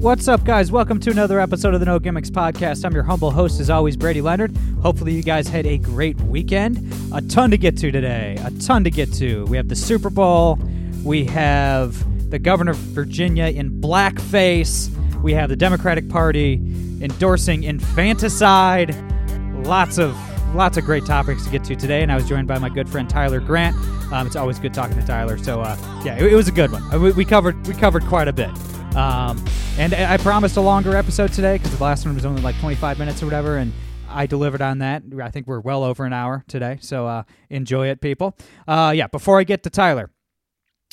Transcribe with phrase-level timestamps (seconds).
[0.00, 0.72] What's up, guys?
[0.72, 2.86] Welcome to another episode of the No Gimmicks Podcast.
[2.86, 4.56] I'm your humble host, as always, Brady Leonard.
[4.80, 6.90] Hopefully, you guys had a great weekend.
[7.12, 8.38] A ton to get to today.
[8.42, 9.44] A ton to get to.
[9.44, 10.58] We have the Super Bowl.
[11.04, 14.88] We have the governor of Virginia in blackface.
[15.20, 16.54] We have the Democratic Party
[17.02, 18.96] endorsing infanticide.
[19.66, 20.16] Lots of
[20.54, 22.88] lots of great topics to get to today, and I was joined by my good
[22.88, 23.76] friend Tyler Grant.
[24.14, 25.36] Um, it's always good talking to Tyler.
[25.36, 26.82] So uh, yeah, it, it, was a good one.
[26.90, 28.48] Uh, we, we, covered we covered quite a bit.
[28.96, 29.44] Um,
[29.80, 32.98] and I promised a longer episode today because the last one was only like 25
[32.98, 33.72] minutes or whatever, and
[34.10, 35.02] I delivered on that.
[35.22, 38.36] I think we're well over an hour today, so uh, enjoy it, people.
[38.68, 40.10] Uh, yeah, before I get to Tyler,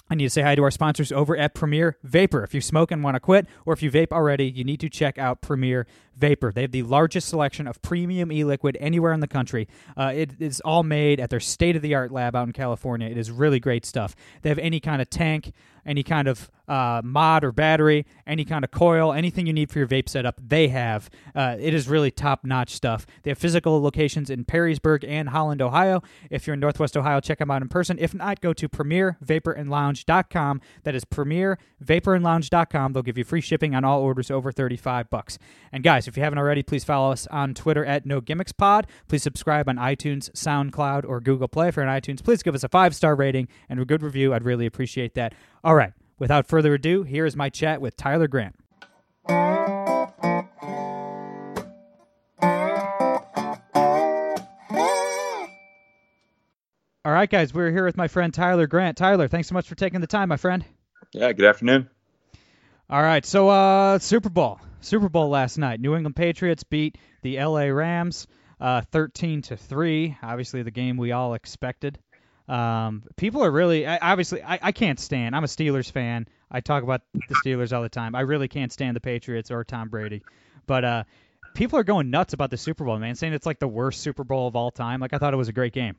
[0.09, 2.45] I need to say hi to our sponsors over at Premier Vapor.
[2.45, 4.89] If you smoke and want to quit, or if you vape already, you need to
[4.89, 5.85] check out Premier
[6.17, 6.51] Vapor.
[6.51, 9.67] They have the largest selection of premium e liquid anywhere in the country.
[9.95, 13.07] Uh, it is all made at their state of the art lab out in California.
[13.07, 14.15] It is really great stuff.
[14.41, 15.53] They have any kind of tank,
[15.85, 19.79] any kind of uh, mod or battery, any kind of coil, anything you need for
[19.79, 21.09] your vape setup, they have.
[21.33, 23.05] Uh, it is really top notch stuff.
[23.23, 26.03] They have physical locations in Perrysburg and Holland, Ohio.
[26.29, 27.97] If you're in Northwest Ohio, check them out in person.
[27.99, 30.61] If not, go to premiervaporandlounge.com.
[30.83, 32.93] That is premiervaporandlounge.com.
[32.93, 35.39] They'll give you free shipping on all orders over 35 bucks.
[35.71, 38.87] And guys, if you haven't already, please follow us on Twitter at No Gimmicks Pod.
[39.07, 41.69] Please subscribe on iTunes, SoundCloud, or Google Play.
[41.69, 44.33] If you're on iTunes, please give us a five star rating and a good review.
[44.33, 45.33] I'd really appreciate that.
[45.63, 48.55] All right, without further ado, here is my chat with Tyler Grant.
[57.07, 58.97] All right, guys, we're here with my friend Tyler Grant.
[58.97, 60.65] Tyler, thanks so much for taking the time, my friend.
[61.13, 61.89] Yeah, good afternoon.
[62.89, 64.59] All right, so uh, Super Bowl.
[64.81, 65.79] Super Bowl last night.
[65.79, 68.27] New England Patriots beat the LA Rams
[68.59, 70.17] uh, 13 to 3.
[70.21, 71.99] Obviously, the game we all expected.
[72.47, 75.35] Um, people are really I, obviously I, I can't stand.
[75.35, 76.27] I'm a Steelers fan.
[76.49, 78.15] I talk about the Steelers all the time.
[78.15, 80.23] I really can't stand the Patriots or Tom Brady.
[80.65, 81.03] But uh,
[81.55, 84.23] people are going nuts about the Super Bowl, man, saying it's like the worst Super
[84.23, 85.01] Bowl of all time.
[85.01, 85.95] Like I thought it was a great game.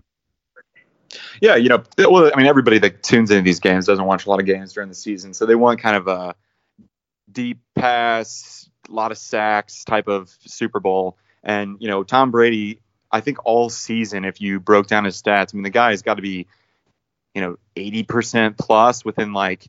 [1.40, 4.30] Yeah, you know, well, I mean, everybody that tunes into these games doesn't watch a
[4.30, 6.34] lot of games during the season, so they want kind of a
[7.30, 11.16] deep pass, a lot of sacks type of Super Bowl.
[11.42, 12.80] And you know, Tom Brady,
[13.10, 16.02] I think all season, if you broke down his stats, I mean, the guy has
[16.02, 16.46] got to be,
[17.34, 19.68] you know, 80% plus within like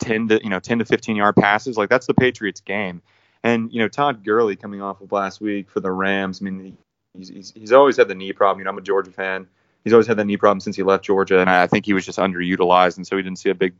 [0.00, 1.76] 10 to you know 10 to 15 yard passes.
[1.76, 3.02] Like that's the Patriots game.
[3.42, 6.40] And you know, Todd Gurley coming off of last week for the Rams.
[6.42, 6.76] I mean,
[7.14, 8.58] he's he's, he's always had the knee problem.
[8.58, 9.46] You know, I'm a Georgia fan.
[9.84, 12.04] He's always had the knee problem since he left Georgia, and I think he was
[12.04, 13.74] just underutilized, and so he didn't see a big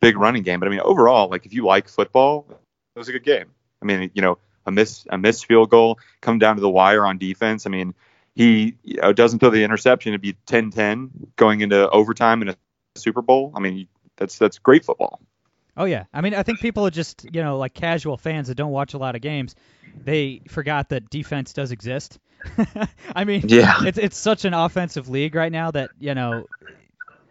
[0.00, 0.60] big running game.
[0.60, 2.46] But I mean, overall, like if you like football,
[2.96, 3.46] it was a good game.
[3.80, 7.06] I mean, you know, a miss a missed field goal, come down to the wire
[7.06, 7.66] on defense.
[7.66, 7.94] I mean,
[8.34, 10.12] he you know, doesn't throw the interception.
[10.12, 12.56] It'd be 10-10 going into overtime in a
[12.96, 13.52] Super Bowl.
[13.54, 13.86] I mean,
[14.16, 15.20] that's that's great football.
[15.76, 18.54] Oh yeah, I mean, I think people are just you know like casual fans that
[18.54, 19.54] don't watch a lot of games.
[19.94, 22.18] They forgot that defense does exist.
[23.14, 23.84] I mean, yeah.
[23.84, 26.46] it's it's such an offensive league right now that you know,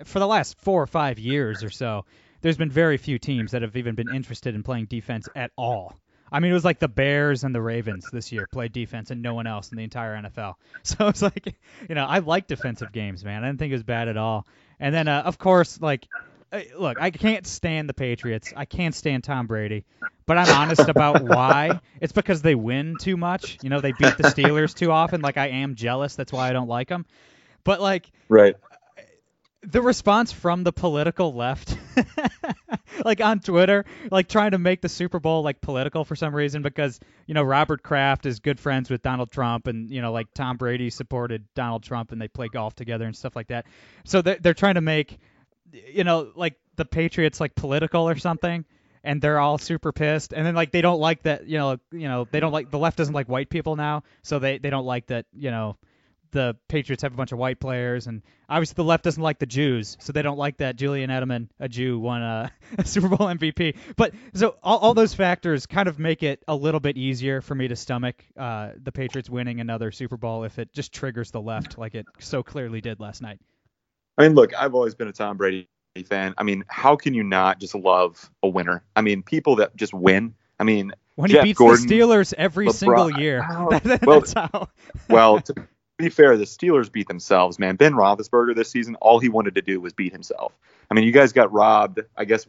[0.04, 2.06] for the last four or five years or so,
[2.46, 5.98] there's been very few teams that have even been interested in playing defense at all.
[6.32, 9.24] I mean, it was like the Bears and the Ravens this year played defense, and
[9.24, 10.54] no one else in the entire NFL.
[10.84, 11.56] So it's like,
[11.90, 13.44] you know, I like defensive games, man.
[13.44, 14.46] I didn't think it was bad at all.
[14.80, 16.08] And then, uh, of course, like,
[16.52, 18.54] uh, look, I can't stand the Patriots.
[18.56, 19.84] I can't stand Tom Brady.
[20.28, 21.80] But I'm honest about why.
[22.00, 23.58] It's because they win too much.
[23.64, 25.22] You know, they beat the Steelers too often.
[25.22, 26.16] Like, I am jealous.
[26.16, 27.08] That's why I don't like them.
[27.64, 28.56] But like, right
[29.68, 31.76] the response from the political left
[33.06, 36.62] like on twitter like trying to make the super bowl like political for some reason
[36.62, 40.28] because you know robert kraft is good friends with donald trump and you know like
[40.34, 43.66] tom brady supported donald trump and they play golf together and stuff like that.
[44.04, 45.18] So they're, they're trying to make
[45.72, 48.66] you know like the patriots like political or something
[49.04, 50.34] and they're all super pissed.
[50.34, 52.80] And then like they don't like that you know you know they don't like the
[52.80, 55.78] left doesn't like white people now so they they don't like that you know
[56.36, 59.46] the Patriots have a bunch of white players, and obviously the left doesn't like the
[59.46, 63.28] Jews, so they don't like that Julian Edelman, a Jew, won a, a Super Bowl
[63.28, 63.78] MVP.
[63.96, 67.56] But so all, all those factors kind of make it a little bit easier for
[67.56, 71.42] me to stomach uh, the Patriots winning another Super Bowl if it just triggers the
[71.42, 73.40] left like it so clearly did last night.
[74.18, 75.70] I mean, look, I've always been a Tom Brady
[76.06, 76.34] fan.
[76.38, 78.84] I mean, how can you not just love a winner?
[78.94, 80.36] I mean, people that just win.
[80.60, 82.74] I mean, when Jeff he beats Gordon, the Steelers every LeBron.
[82.74, 83.46] single year.
[83.50, 84.68] Oh, well- how.
[85.10, 85.56] well, to
[85.98, 87.76] be fair, the Steelers beat themselves, man.
[87.76, 90.54] Ben Roethlisberger this season, all he wanted to do was beat himself.
[90.92, 92.02] I mean, you guys got robbed.
[92.18, 92.48] I guess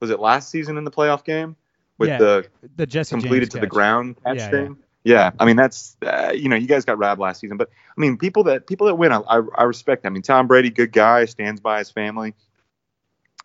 [0.00, 1.56] was it last season in the playoff game
[1.98, 2.46] with Yeah, the
[2.76, 4.76] The Jesse completed James to the ground catch Yeah, thing.
[5.04, 5.30] Yeah.
[5.38, 8.16] I mean that's uh, you know you guys got robbed last season, but I mean
[8.16, 10.04] people that people that win, I, I, I respect.
[10.04, 12.34] I mean Tom Brady, good guy, stands by his family.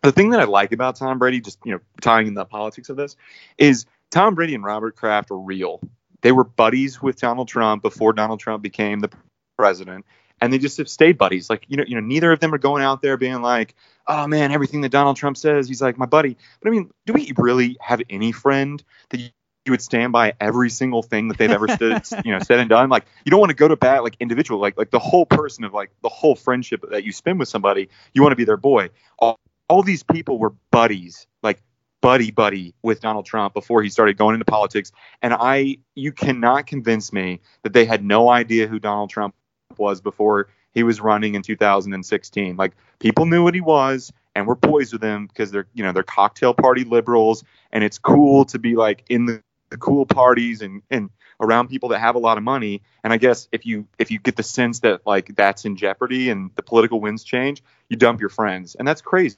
[0.02, 2.88] The thing that I like about Tom Brady, just you know tying in the politics
[2.88, 3.16] of this,
[3.58, 5.80] is Tom Brady and Robert Kraft are real.
[6.22, 9.10] They were buddies with Donald Trump before Donald Trump became the
[9.56, 10.04] president,
[10.40, 11.48] and they just have stayed buddies.
[11.48, 13.74] Like you know, you know, neither of them are going out there being like,
[14.06, 17.12] "Oh man, everything that Donald Trump says, he's like my buddy." But I mean, do
[17.12, 19.28] we really have any friend that you,
[19.64, 22.68] you would stand by every single thing that they've ever stood, you know, said and
[22.68, 22.88] done?
[22.88, 25.64] Like you don't want to go to bat like individual, like like the whole person
[25.64, 27.88] of like the whole friendship that you spend with somebody.
[28.12, 28.90] You want to be their boy.
[29.18, 29.38] All,
[29.68, 31.60] all these people were buddies, like
[32.02, 34.92] buddy buddy with Donald Trump before he started going into politics.
[35.22, 39.34] And I, you cannot convince me that they had no idea who Donald Trump
[39.78, 42.56] was before he was running in 2016.
[42.56, 45.92] Like people knew what he was and were boys with him because they're, you know,
[45.92, 50.60] they're cocktail party liberals, and it's cool to be like in the, the cool parties
[50.62, 52.82] and and around people that have a lot of money.
[53.02, 56.30] And I guess if you if you get the sense that like that's in jeopardy
[56.30, 59.36] and the political winds change, you dump your friends, and that's crazy.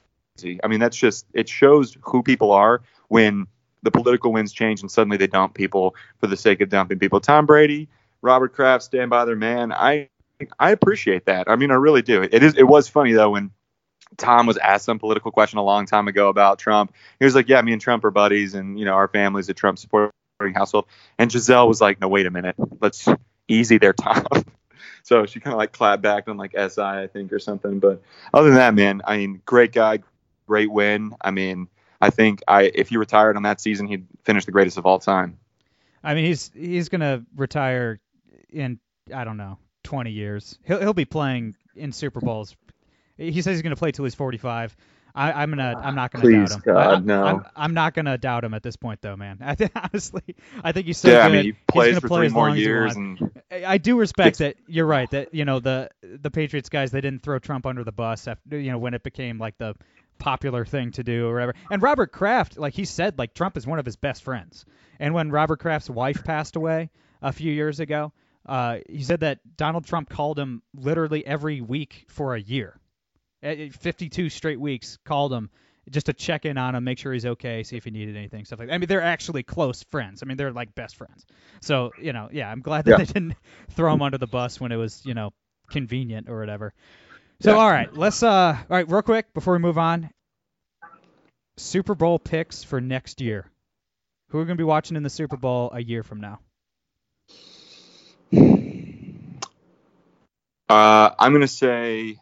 [0.63, 3.47] I mean, that's just it shows who people are when
[3.83, 7.21] the political winds change and suddenly they dump people for the sake of dumping people.
[7.21, 7.87] Tom Brady,
[8.21, 9.71] Robert Kraft stand by their man.
[9.71, 10.09] I
[10.59, 11.49] I appreciate that.
[11.49, 12.21] I mean, I really do.
[12.21, 13.51] It is it was funny though when
[14.17, 16.93] Tom was asked some political question a long time ago about Trump.
[17.19, 19.53] He was like, "Yeah, me and Trump are buddies, and you know our family's a
[19.53, 20.11] Trump supporting
[20.55, 20.85] household."
[21.17, 22.55] And Gisele was like, "No, wait a minute.
[22.79, 23.07] Let's
[23.47, 24.25] easy there, Tom."
[25.03, 27.79] so she kind of like clapped back on like SI, I think, or something.
[27.79, 28.01] But
[28.33, 29.99] other than that, man, I mean, great guy,
[30.47, 31.15] great win.
[31.21, 31.67] I mean,
[32.01, 34.99] I think I if he retired on that season, he'd finish the greatest of all
[34.99, 35.37] time.
[36.03, 37.99] I mean, he's he's gonna retire
[38.49, 38.79] in
[39.13, 39.59] I don't know
[39.89, 40.57] 20 years.
[40.65, 42.55] He'll he'll be playing in Super Bowls.
[43.17, 44.77] He says he's gonna play till he's 45.
[45.15, 46.73] I, I'm gonna I'm not gonna Please, doubt him.
[46.73, 47.23] God, I, no.
[47.23, 49.39] I'm, I'm not gonna doubt him at this point though, man.
[49.41, 51.33] I think honestly, I think he's so yeah, I good.
[51.33, 54.57] mean, he plays he's for play three more years, and I I do respect that.
[54.67, 57.91] You're right that you know the the Patriots guys they didn't throw Trump under the
[57.91, 59.73] bus after you know when it became like the
[60.19, 61.55] popular thing to do or whatever.
[61.71, 64.65] And Robert Kraft, like he said, like Trump is one of his best friends.
[64.99, 66.91] And when Robert Kraft's wife passed away
[67.21, 68.11] a few years ago,
[68.49, 72.79] uh, he said that Donald Trump called him literally every week for a year,
[73.41, 75.49] Eh, 52 straight weeks, called him
[75.89, 78.45] just to check in on him, make sure he's okay, see if he needed anything,
[78.45, 78.73] stuff like that.
[78.75, 80.21] I mean, they're actually close friends.
[80.21, 81.25] I mean, they're like best friends.
[81.61, 82.97] So, you know, yeah, I'm glad that Yeah.
[82.97, 83.35] they didn't
[83.71, 85.31] throw him under the bus when it was, you know,
[85.69, 86.73] convenient or whatever.
[87.41, 90.09] So, all right, let's, uh, all right, real quick before we move on
[91.57, 93.49] Super Bowl picks for next year.
[94.29, 96.39] Who are going to be watching in the Super Bowl a year from now?
[100.69, 102.17] Uh, I'm gonna say,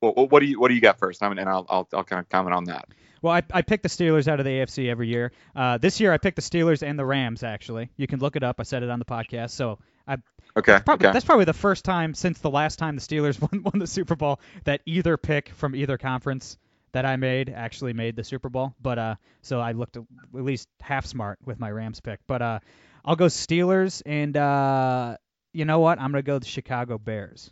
[0.00, 1.22] well, what what do you what do you got first?
[1.22, 2.88] I'm and I'll I'll, I'll kind of comment on that.
[3.20, 5.32] Well, I, I pick the Steelers out of the AFC every year.
[5.54, 7.42] Uh, this year, I picked the Steelers and the Rams.
[7.42, 8.56] Actually, you can look it up.
[8.60, 9.50] I said it on the podcast.
[9.50, 10.18] So I
[10.56, 10.80] Okay.
[10.84, 11.12] probably okay.
[11.12, 14.16] that's probably the first time since the last time the Steelers won, won the Super
[14.16, 16.58] Bowl that either pick from either conference
[16.92, 18.74] that I made actually made the Super Bowl.
[18.80, 22.20] But uh, so I looked at least half smart with my Rams pick.
[22.26, 22.58] But uh,
[23.04, 25.16] I'll go Steelers, and uh,
[25.58, 25.98] you know what?
[26.00, 27.50] I'm gonna go the Chicago Bears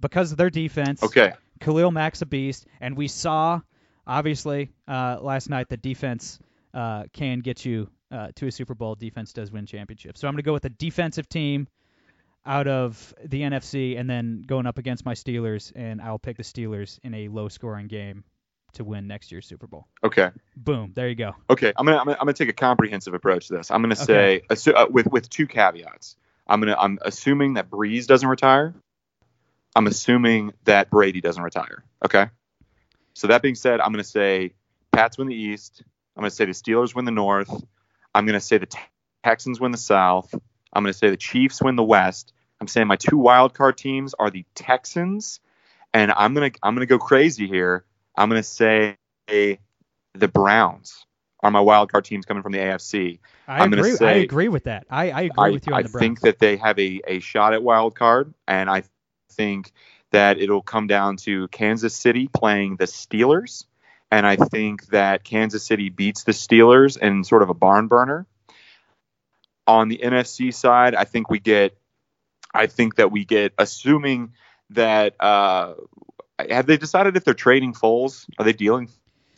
[0.00, 1.02] because of their defense.
[1.02, 1.32] Okay.
[1.60, 3.60] Khalil Mack's a beast, and we saw
[4.06, 6.38] obviously uh, last night that defense
[6.72, 8.94] uh, can get you uh, to a Super Bowl.
[8.94, 10.20] Defense does win championships.
[10.20, 11.66] So I'm going to go with a defensive team
[12.46, 16.44] out of the NFC, and then going up against my Steelers, and I'll pick the
[16.44, 18.22] Steelers in a low-scoring game
[18.74, 19.88] to win next year's Super Bowl.
[20.04, 20.30] Okay.
[20.56, 21.34] Boom, there you go.
[21.50, 21.72] Okay.
[21.76, 23.70] I'm gonna I'm gonna, I'm gonna take a comprehensive approach to this.
[23.72, 24.04] I'm gonna Okay.
[24.04, 26.16] say assu- uh, with with two caveats.
[26.48, 28.74] I'm gonna I'm assuming that Brees doesn't retire.
[29.76, 31.84] I'm assuming that Brady doesn't retire.
[32.04, 32.26] Okay.
[33.14, 34.54] So that being said, I'm gonna say
[34.92, 35.82] Pats win the East.
[36.16, 37.50] I'm gonna say the Steelers win the North.
[38.14, 38.68] I'm gonna say the
[39.22, 40.34] Texans win the South.
[40.72, 42.32] I'm gonna say the Chiefs win the West.
[42.60, 45.40] I'm saying my two wild card teams are the Texans,
[45.92, 47.84] and I'm gonna I'm gonna go crazy here.
[48.16, 48.96] I'm gonna say
[49.28, 51.04] the Browns
[51.40, 53.20] are my wild card teams coming from the AFC.
[53.46, 53.96] I I'm agree.
[54.00, 54.86] I agree with that.
[54.90, 57.54] I, I agree I, with you on I think that they have a, a shot
[57.54, 58.84] at wild card, and I
[59.32, 59.72] think
[60.10, 63.66] that it'll come down to Kansas City playing the Steelers,
[64.10, 68.26] and I think that Kansas City beats the Steelers in sort of a barn burner.
[69.66, 71.76] On the NFC side, I think we get,
[72.54, 74.32] I think that we get, assuming
[74.70, 75.74] that uh,
[76.48, 78.26] have they decided if they're trading Foles?
[78.38, 78.88] Are they dealing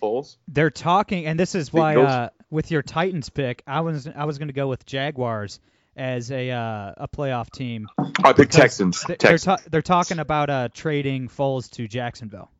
[0.00, 0.36] Foles?
[0.48, 4.38] they're talking, and this is why uh, with your Titans pick, I was I was
[4.38, 5.60] going to go with Jaguars
[5.96, 7.88] as a uh, a playoff team.
[8.24, 9.02] I picked Texans.
[9.06, 9.44] They're Texans.
[9.44, 12.50] ta- they're talking about uh, trading Foles to Jacksonville.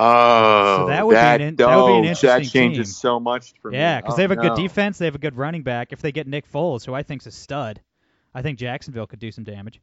[0.00, 2.86] Oh, So that would be an in- that would be an oh, interesting That changes
[2.88, 2.92] team.
[2.92, 3.78] so much for me.
[3.78, 4.98] Yeah, because Oh, they have a good defense.
[4.98, 5.92] They have a good running back.
[5.92, 7.80] If they get Nick Foles, who I think's a stud,
[8.32, 9.80] I think Jacksonville could do some damage.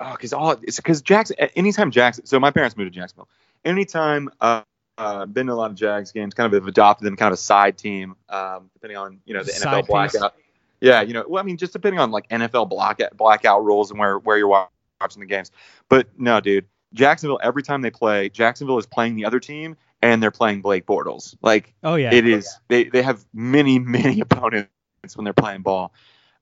[0.00, 1.36] Oh, because all it's because Jackson.
[1.54, 2.24] Anytime Jackson.
[2.24, 3.28] So my parents moved to Jacksonville.
[3.64, 4.62] Anytime uh,
[4.98, 7.34] uh, been to a lot of Jags games, kind of have adopted them, kind of
[7.34, 9.86] a side team, um, depending on you know the Side NFL piece.
[9.86, 10.34] blackout.
[10.80, 13.98] Yeah, you know, well, I mean, just depending on like NFL blackout blackout rules and
[13.98, 15.50] where where you're watching the games.
[15.88, 17.40] But no, dude, Jacksonville.
[17.42, 21.36] Every time they play, Jacksonville is playing the other team, and they're playing Blake Bortles.
[21.42, 24.68] Like Oh yeah, it is they they have many many opponents
[25.14, 25.92] when they're playing ball.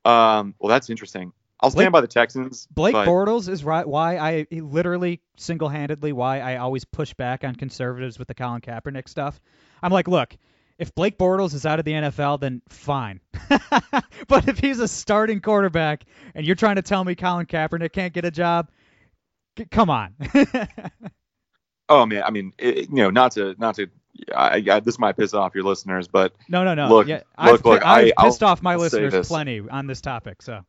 [0.04, 1.32] Um, well, that's interesting.
[1.60, 2.66] I'll stand Blake- by the Texans.
[2.70, 3.86] Blake but, Bortles is right.
[3.86, 9.08] Why I literally single-handedly why I always push back on conservatives with the Colin Kaepernick
[9.08, 9.40] stuff.
[9.82, 10.36] I'm like, look,
[10.78, 13.20] if Blake Bortles is out of the NFL, then fine.
[14.28, 18.12] but if he's a starting quarterback and you're trying to tell me Colin Kaepernick can't
[18.12, 18.70] get a job,
[19.58, 20.14] c- come on.
[21.88, 23.86] Oh man, I mean, it, you know, not to not to.
[24.34, 26.88] I, I, this might piss off your listeners, but no, no, no.
[26.88, 27.24] Look, yeah, look,
[27.60, 30.42] I've, look, I've I- pissed I'll- off my listeners plenty on this topic.
[30.42, 30.64] So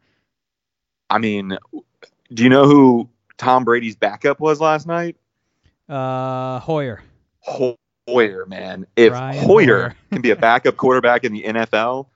[1.09, 1.57] I mean,
[2.33, 5.15] do you know who Tom Brady's backup was last night?
[5.89, 7.01] uh, Hoyer.
[7.41, 8.85] Hoyer, man.
[8.95, 9.95] If Brian Hoyer Hoyer.
[10.11, 12.07] can be a backup quarterback in the NFL,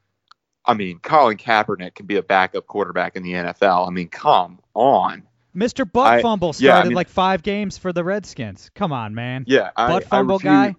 [0.66, 3.88] I mean, Colin Kaepernick can be a backup quarterback in the NFL.
[3.88, 5.24] I mean, come on.
[5.56, 5.90] Mr.
[5.90, 8.70] Butt I- Fumble yeah, I started mean- like five games for the Redskins.
[8.76, 9.46] Come on, man.
[9.48, 10.76] Yeah, I, Butt fumble refuse- guy.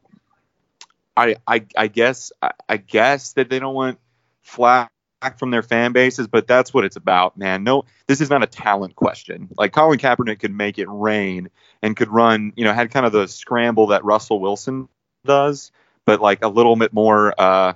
[1.15, 3.99] I, I, I guess I, I guess that they don't want
[4.41, 4.91] flack
[5.39, 7.65] from their fan bases, but that's what it's about, man.
[7.65, 9.49] No, this is not a talent question.
[9.57, 11.51] Like Colin Kaepernick could make it rain
[11.83, 14.89] and could run, you know, had kind of the scramble that Russell Wilson
[15.25, 15.71] does,
[16.05, 17.75] but like a little bit more, uh,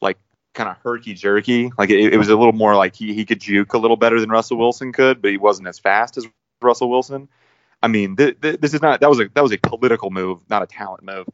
[0.00, 0.18] like
[0.54, 1.70] kind of herky jerky.
[1.78, 4.20] Like it, it was a little more like he he could juke a little better
[4.20, 6.26] than Russell Wilson could, but he wasn't as fast as
[6.60, 7.28] Russell Wilson.
[7.82, 10.40] I mean, th- th- this is not that was a that was a political move,
[10.50, 11.28] not a talent move.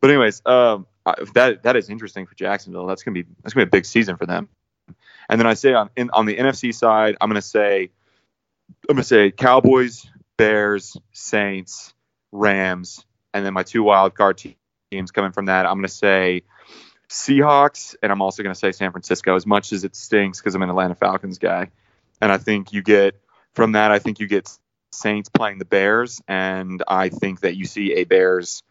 [0.00, 0.86] But anyways, um,
[1.34, 2.86] that that is interesting for Jacksonville.
[2.86, 4.48] That's gonna be that's gonna be a big season for them.
[5.28, 7.90] And then I say on in, on the NFC side, I'm gonna say
[8.88, 10.06] I'm gonna say Cowboys,
[10.36, 11.94] Bears, Saints,
[12.32, 13.04] Rams,
[13.34, 14.56] and then my two wild card te-
[14.90, 15.66] teams coming from that.
[15.66, 16.42] I'm gonna say
[17.08, 19.34] Seahawks, and I'm also gonna say San Francisco.
[19.34, 21.70] As much as it stinks because I'm an Atlanta Falcons guy,
[22.20, 23.20] and I think you get
[23.54, 23.90] from that.
[23.90, 24.50] I think you get
[24.92, 28.62] Saints playing the Bears, and I think that you see a Bears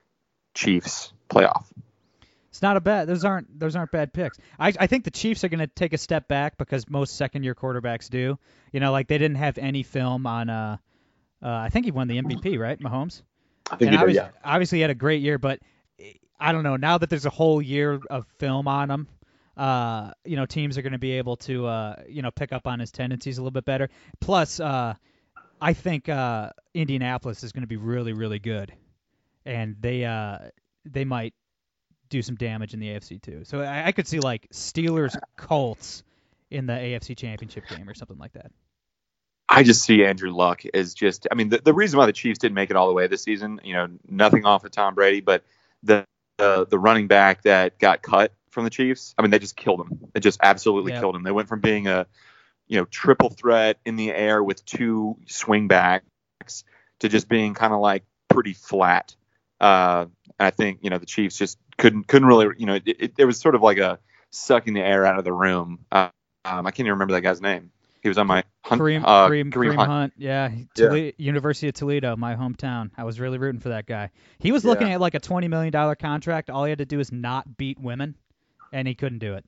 [0.53, 1.65] Chiefs playoff.
[2.49, 3.07] It's not a bad.
[3.07, 4.37] Those aren't those aren't bad picks.
[4.59, 7.43] I I think the Chiefs are going to take a step back because most second
[7.43, 8.39] year quarterbacks do.
[8.73, 10.49] You know, like they didn't have any film on.
[10.49, 10.77] Uh,
[11.43, 13.21] uh I think he won the MVP, right, Mahomes?
[13.71, 14.29] I think and do, obvi- yeah.
[14.43, 15.59] obviously he had a great year, but
[16.39, 16.75] I don't know.
[16.75, 19.07] Now that there's a whole year of film on him,
[19.57, 22.65] uh, you know, teams are going to be able to, uh, you know, pick up
[22.65, 23.89] on his tendencies a little bit better.
[24.21, 24.93] Plus, uh,
[25.61, 28.73] I think uh, Indianapolis is going to be really, really good,
[29.45, 30.37] and they uh,
[30.85, 31.33] they might
[32.09, 33.43] do some damage in the AFC too.
[33.43, 36.03] So I, I could see like Steelers Colts
[36.49, 38.51] in the AFC Championship game or something like that.
[39.47, 41.27] I just see Andrew Luck as just.
[41.31, 43.23] I mean, the, the reason why the Chiefs didn't make it all the way this
[43.23, 45.43] season, you know, nothing off of Tom Brady, but
[45.81, 46.05] the
[46.37, 49.81] the, the running back that got cut from the Chiefs, I mean, they just killed
[49.81, 49.99] him.
[50.13, 51.23] They just absolutely killed him.
[51.23, 52.07] They went from being a,
[52.67, 56.63] you know, triple threat in the air with two swing backs
[56.99, 59.15] to just being kind of like pretty flat.
[59.59, 60.05] Uh,
[60.39, 63.15] and I think you know the Chiefs just couldn't couldn't really, you know, it, it,
[63.15, 63.99] there was sort of like a
[64.31, 65.79] sucking the air out of the room.
[65.91, 66.09] Uh,
[66.45, 67.71] um, I can't even remember that guy's name.
[68.01, 69.89] He was on my hunt, Kareem, uh, Kareem, Kareem Kareem Hunt.
[69.89, 70.13] Hunt.
[70.17, 72.91] Yeah, Tole- University of Toledo, my hometown.
[72.97, 74.11] I was really rooting for that guy.
[74.39, 74.93] He was looking Yeah.
[74.93, 76.49] at like a twenty million dollar contract.
[76.49, 78.15] All he had to do is not beat women,
[78.71, 79.43] and he couldn't do it.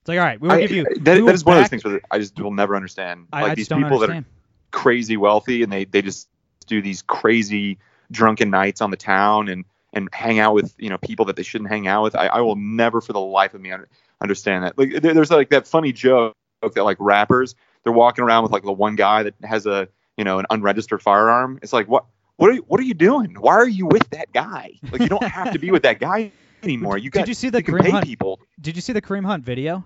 [0.00, 0.84] It's like, all right, we will I- give you.
[0.84, 3.26] that, that is one of those back- things where I just will never understand.
[3.32, 4.24] I, like I these just don't people understand.
[4.24, 6.28] that are crazy wealthy and they they just
[6.68, 7.78] do these crazy
[8.12, 9.64] drunken nights on the town and
[9.96, 12.14] and hang out with you know people that they shouldn't hang out with.
[12.14, 13.72] I, I will never for the life of me
[14.20, 14.78] understand that.
[14.78, 18.62] Like there, there's like that funny joke that like rappers they're walking around with like
[18.62, 21.58] the one guy that has a you know an unregistered firearm.
[21.62, 22.04] It's like what
[22.36, 23.34] what are you, what are you doing?
[23.40, 24.72] Why are you with that guy?
[24.92, 26.30] Like you don't have to be with that guy
[26.62, 26.98] anymore.
[26.98, 28.40] You Did you see the you Kareem pay Hunt- people.
[28.60, 29.84] Did you see the Kareem Hunt video?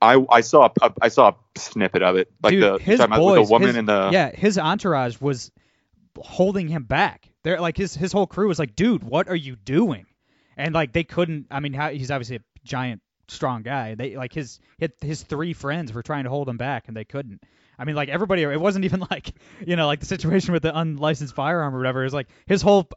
[0.00, 3.46] I I saw a, I saw a snippet of it, like Dude, the his boys,
[3.46, 5.50] the woman his- in the yeah, his entourage was
[6.16, 7.27] holding him back.
[7.42, 10.06] They're like his his whole crew was like, dude, what are you doing?
[10.56, 11.46] And like they couldn't.
[11.50, 13.94] I mean, how, he's obviously a giant, strong guy.
[13.94, 14.60] They like his
[15.00, 17.42] his three friends were trying to hold him back, and they couldn't.
[17.78, 18.42] I mean, like everybody.
[18.42, 19.32] It wasn't even like
[19.64, 22.02] you know like the situation with the unlicensed firearm or whatever.
[22.02, 22.88] Was like his whole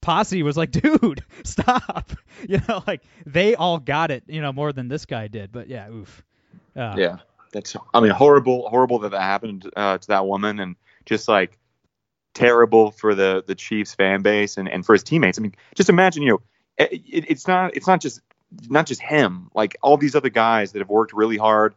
[0.00, 2.12] posse was like, dude, stop.
[2.48, 5.52] You know, like they all got it, you know, more than this guy did.
[5.52, 6.22] But yeah, oof.
[6.74, 7.16] Uh, Yeah,
[7.52, 7.76] that's.
[7.94, 10.76] I mean, horrible, horrible that that happened uh, to that woman, and
[11.06, 11.58] just like
[12.36, 15.38] terrible for the the Chiefs fan base and, and for his teammates.
[15.38, 16.42] I mean, just imagine, you know,
[16.76, 18.20] it, it, it's not it's not just
[18.68, 19.50] not just him.
[19.54, 21.74] Like all these other guys that have worked really hard,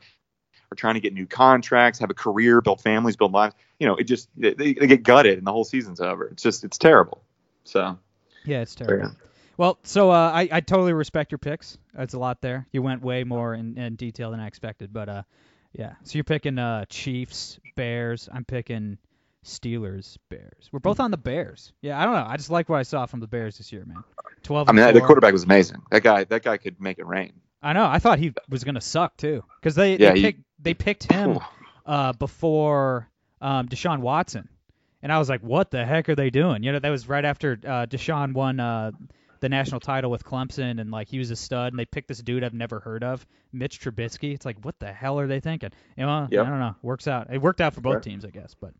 [0.72, 3.56] are trying to get new contracts, have a career, build families, build lives.
[3.80, 6.26] You know, it just they, they get gutted, and the whole season's over.
[6.28, 7.24] It's just it's terrible.
[7.64, 7.98] So
[8.46, 9.12] Yeah, it's terrible.
[9.58, 11.78] Well, so uh, I, I totally respect your picks.
[11.94, 12.66] That's a lot there.
[12.72, 15.24] You went way more in, in detail than I expected, but uh,
[15.74, 15.96] yeah.
[16.04, 18.30] So you're picking uh, Chiefs, Bears.
[18.32, 18.98] I'm picking
[19.46, 20.70] Steelers, Bears.
[20.72, 21.72] We're both on the Bears.
[21.82, 22.26] Yeah, I don't know.
[22.28, 24.04] I just like what I saw from the Bears this year, man.
[24.44, 24.70] Twelve.
[24.70, 25.78] I mean, and the quarterback was amazing.
[25.92, 27.34] That guy, that guy could make it rain.
[27.62, 27.86] I know.
[27.86, 31.12] I thought he was gonna suck too, because they Yeah, they, he- picked, they picked
[31.12, 31.40] him
[31.86, 33.08] uh, before
[33.42, 34.50] um, Deshaun Watson,
[35.02, 36.64] and I was like, what the heck are they doing?
[36.64, 38.92] You know, that was right after uh, Deshaun won uh,
[39.42, 42.20] the national title with Clemson, and like he was a stud, and they picked this
[42.20, 44.34] dude I've never heard of, Mitch Trubisky.
[44.34, 45.72] It's like, what the hell are they thinking?
[45.98, 46.46] You know, Yep.
[46.46, 46.76] I don't know.
[46.82, 47.28] Works out.
[47.34, 48.04] It worked out for both Right.
[48.04, 48.74] teams, I guess, but.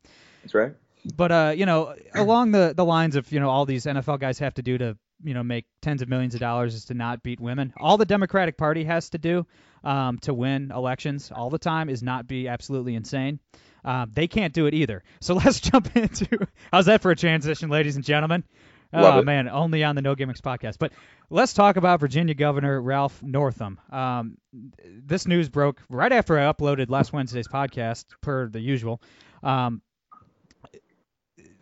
[0.54, 0.74] Right.
[1.16, 4.40] But uh, you know, along the the lines of you know all these NFL guys
[4.40, 7.24] have to do to you know make tens of millions of dollars is to not
[7.24, 7.74] beat women.
[7.78, 9.46] All the Democratic Party has to do
[9.84, 13.40] um, to win elections all the time is not be absolutely insane.
[13.86, 15.04] Um, they can't do it either.
[15.22, 18.44] So let's jump into how's that for a transition, ladies and gentlemen?
[18.92, 19.26] Love oh it.
[19.26, 20.78] man, only on the No Gimmicks podcast.
[20.80, 20.94] But
[21.30, 23.80] let's talk about Virginia Governor Ralph Northam.
[23.92, 24.38] Um,
[24.84, 29.00] this news broke right after I uploaded last Wednesday's podcast, per the usual.
[29.44, 29.84] Um,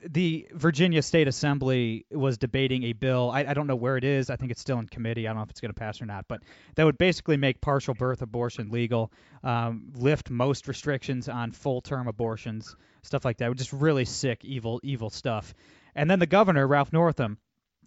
[0.06, 3.32] the Virginia State Assembly was debating a bill.
[3.34, 4.30] I, I don't know where it is.
[4.30, 5.28] I think it's still in committee.
[5.28, 6.42] I don't know if it's going to pass or not, but
[6.76, 9.12] that would basically make partial birth abortion legal,
[9.44, 13.56] um, lift most restrictions on full term abortions, stuff like that.
[13.56, 15.54] Just really sick, evil, evil stuff.
[15.96, 17.38] And then the governor, Ralph Northam,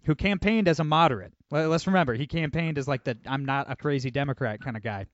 [0.03, 1.33] who campaigned as a moderate.
[1.49, 5.05] Let's remember, he campaigned as like the I'm not a crazy Democrat kind of guy.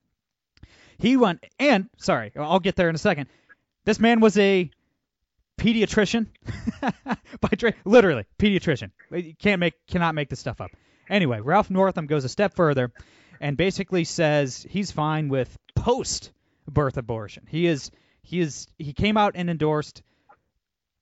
[0.98, 3.28] He went, and sorry, I'll get there in a second.
[3.86, 4.70] This man was a
[5.58, 6.28] pediatrician
[7.42, 7.50] by
[7.86, 8.92] literally pediatrician.
[9.12, 10.72] You can't make cannot make this stuff up.
[11.10, 12.92] Anyway, Ralph Northam goes a step further
[13.40, 16.32] and basically says he's fine with post
[16.68, 17.46] birth abortion.
[17.50, 17.92] He is
[18.22, 20.04] he is he came out and endorsed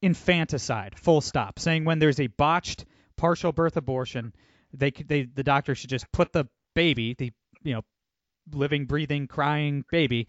[0.02, 2.86] infanticide, full stop, saying when there's a botched
[3.18, 4.34] partial birth abortion,
[4.74, 7.32] they they the doctor should just put the baby, the
[7.64, 7.82] you know
[8.52, 10.28] living, breathing, crying baby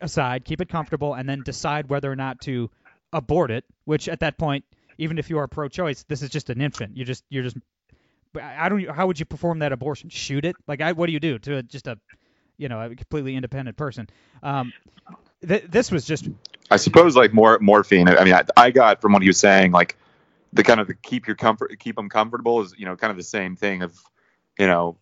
[0.00, 2.70] aside, keep it comfortable, and then decide whether or not to
[3.12, 3.64] abort it.
[3.84, 4.64] Which at that point,
[4.98, 6.96] even if you are pro-choice, this is just an infant.
[6.96, 7.56] You just you're just.
[8.40, 8.88] I don't.
[8.88, 10.08] How would you perform that abortion?
[10.08, 10.56] Shoot it?
[10.68, 11.98] Like, I, what do you do to a, just a,
[12.58, 14.08] you know, a completely independent person?
[14.42, 14.72] Um,
[15.46, 16.28] th- this was just
[16.70, 18.08] I suppose like more morphine.
[18.08, 19.96] I mean, I, I got from what he was saying, like
[20.52, 23.16] the kind of the keep your comfort, keep them comfortable is you know kind of
[23.16, 23.98] the same thing of
[24.58, 24.96] you know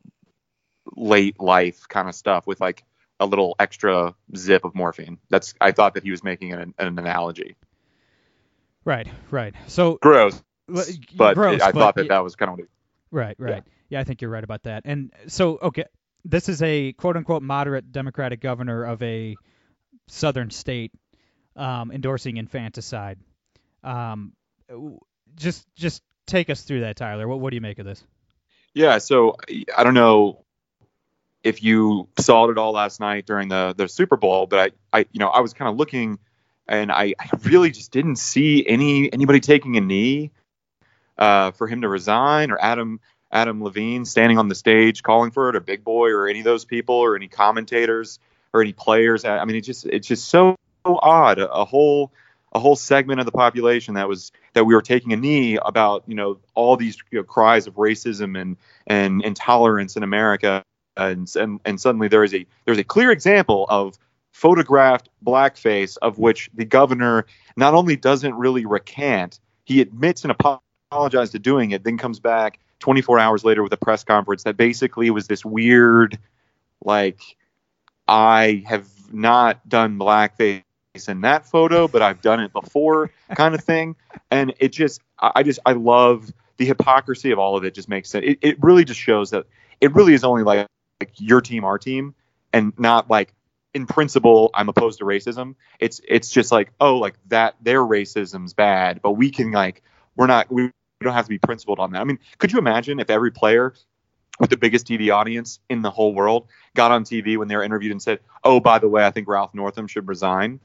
[0.97, 2.85] late life kind of stuff with like
[3.21, 5.19] a little extra zip of morphine.
[5.29, 7.57] That's I thought that he was making an, an analogy.
[8.89, 9.55] Right, right.
[9.69, 12.69] So Gross, but gross, I but thought that y- that was kind of what he,
[13.11, 13.63] Right, right.
[13.89, 14.01] Yeah.
[14.01, 14.83] I think you're right about that.
[14.85, 15.85] And so, okay,
[16.25, 19.37] this is a quote unquote moderate Democratic governor of a
[20.09, 20.93] southern state
[21.57, 23.19] um, endorsing infanticide.
[23.83, 24.33] Um,
[25.37, 27.27] just just take us through that, Tyler.
[27.27, 28.05] What what do you make of this?
[28.75, 29.37] Yeah, so
[29.77, 30.45] I don't know
[31.43, 34.99] if you saw it at all last night during the the Super Bowl, but I,
[34.99, 36.19] I you know I was kind of looking,
[36.69, 40.31] and I, I really just didn't see any anybody taking a knee
[41.17, 43.01] uh, for him to resign, or Adam
[43.31, 46.45] Adam Levine standing on the stage calling for it, or Big Boi, or any of
[46.45, 48.19] those people, or any commentators,
[48.53, 49.25] or any players.
[49.25, 51.39] I mean, it's just it's just so odd.
[51.39, 52.13] A, a whole
[52.53, 56.05] a whole segment of the population that was that we were taking a knee about
[56.07, 60.63] you know all these you know, cries of racism and and intolerance in America,
[60.97, 63.99] and and and suddenly there is a there's a clear example of
[64.33, 70.33] photographed blackface of which the governor not only doesn't really recant, he admits and
[70.91, 74.57] apologizes to doing it, then comes back 24 hours later with a press conference that
[74.57, 76.19] basically was this weird,
[76.85, 77.21] like,
[78.07, 80.63] I have not done blackface
[81.09, 83.97] in that photo, but I've done it before kind of thing.
[84.31, 87.75] And it just, I just, I love the hypocrisy of all of it.
[87.75, 88.25] Just makes sense.
[88.27, 89.47] It, it really just shows that
[89.81, 90.67] it really is only like,
[91.01, 92.15] like your team, our team,
[92.53, 93.35] and not like
[93.75, 95.55] in principle I'm opposed to racism.
[95.81, 99.83] It's it's just like oh like that their racism's bad, but we can like
[100.17, 102.01] we're not we don't have to be principled on that.
[102.01, 103.75] I mean, could you imagine if every player
[104.41, 107.63] with the biggest TV audience in the whole world got on TV when they were
[107.63, 110.61] interviewed and said, "Oh, by the way, I think Ralph Northam should resign."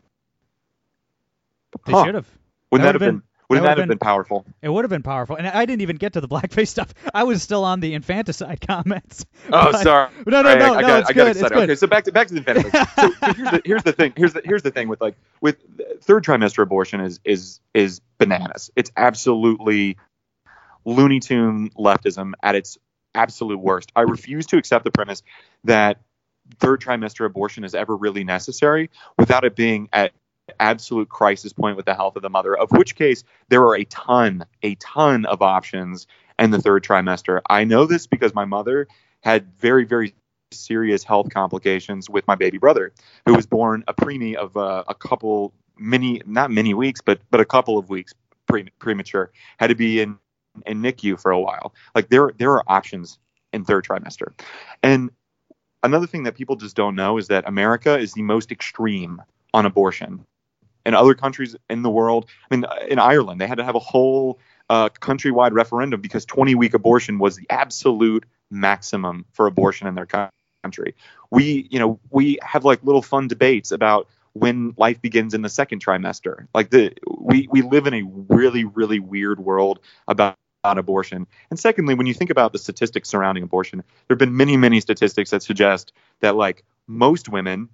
[1.86, 2.06] They Huh.
[2.06, 2.28] should have.
[2.72, 4.46] Wouldn't That that, have would've been, Wouldn't That that would've have been- been powerful?
[4.62, 6.94] It would have been powerful, and I didn't even get to the blackface stuff.
[7.14, 9.26] I was still on the infanticide comments.
[9.52, 10.10] Oh, But- sorry.
[10.28, 10.88] No, no, no, I no.
[10.88, 11.28] got, it's I good.
[11.28, 11.56] It's excited.
[11.56, 11.64] good.
[11.70, 12.72] Okay, so back to back to the benefits.
[12.96, 14.14] so, so here's the here's the thing.
[14.16, 15.58] Here's the here's the thing with like with
[16.02, 18.72] third trimester abortion is is is bananas.
[18.76, 19.98] It's absolutely
[20.86, 22.78] Looney Tune leftism at its
[23.16, 23.92] absolute worst.
[23.96, 25.24] I refuse to accept the premise
[25.66, 26.00] that
[26.60, 30.12] third trimester abortion is ever really necessary without it being at
[30.60, 32.58] absolute crisis point with the health of the mother.
[32.58, 36.08] Of which case there are a ton, a ton of options
[36.40, 37.42] in the third trimester.
[37.50, 38.88] I know this because my mother
[39.22, 40.14] had very, very
[40.52, 42.94] serious health complications with my baby brother,
[43.26, 47.40] who was born a preemie of uh, a couple many, not many weeks, but but
[47.40, 48.14] a couple of weeks
[48.48, 49.32] pre- premature.
[49.60, 50.18] Had to be in
[50.68, 51.74] in NICU for a while.
[51.96, 53.18] Like there there are options
[53.54, 54.34] in third trimester,
[54.82, 55.10] and
[55.84, 59.22] another thing that people just don't know is that America is the most extreme
[59.54, 60.26] on abortion.
[60.86, 63.80] In other countries in the world, I mean, in Ireland, they had to have a
[63.80, 69.96] whole uh, countrywide referendum because 20 week abortion was the absolute maximum for abortion in
[69.96, 70.08] their
[70.64, 70.96] country.
[71.32, 75.50] We, you know, we have like little fun debates about when life begins in the
[75.50, 76.48] second trimester.
[76.54, 81.28] Like the we we live in a really really weird world about about abortion.
[81.50, 84.80] And secondly, when you think about the statistics surrounding abortion, there have been many many
[84.80, 85.92] statistics that suggest
[86.22, 87.70] that like most women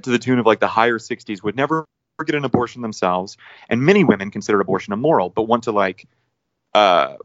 [0.00, 1.84] to the tune of like the higher 60s would never
[2.22, 3.36] get an abortion themselves.
[3.68, 6.06] And many women consider abortion immoral but want to like
[6.74, 7.16] uh,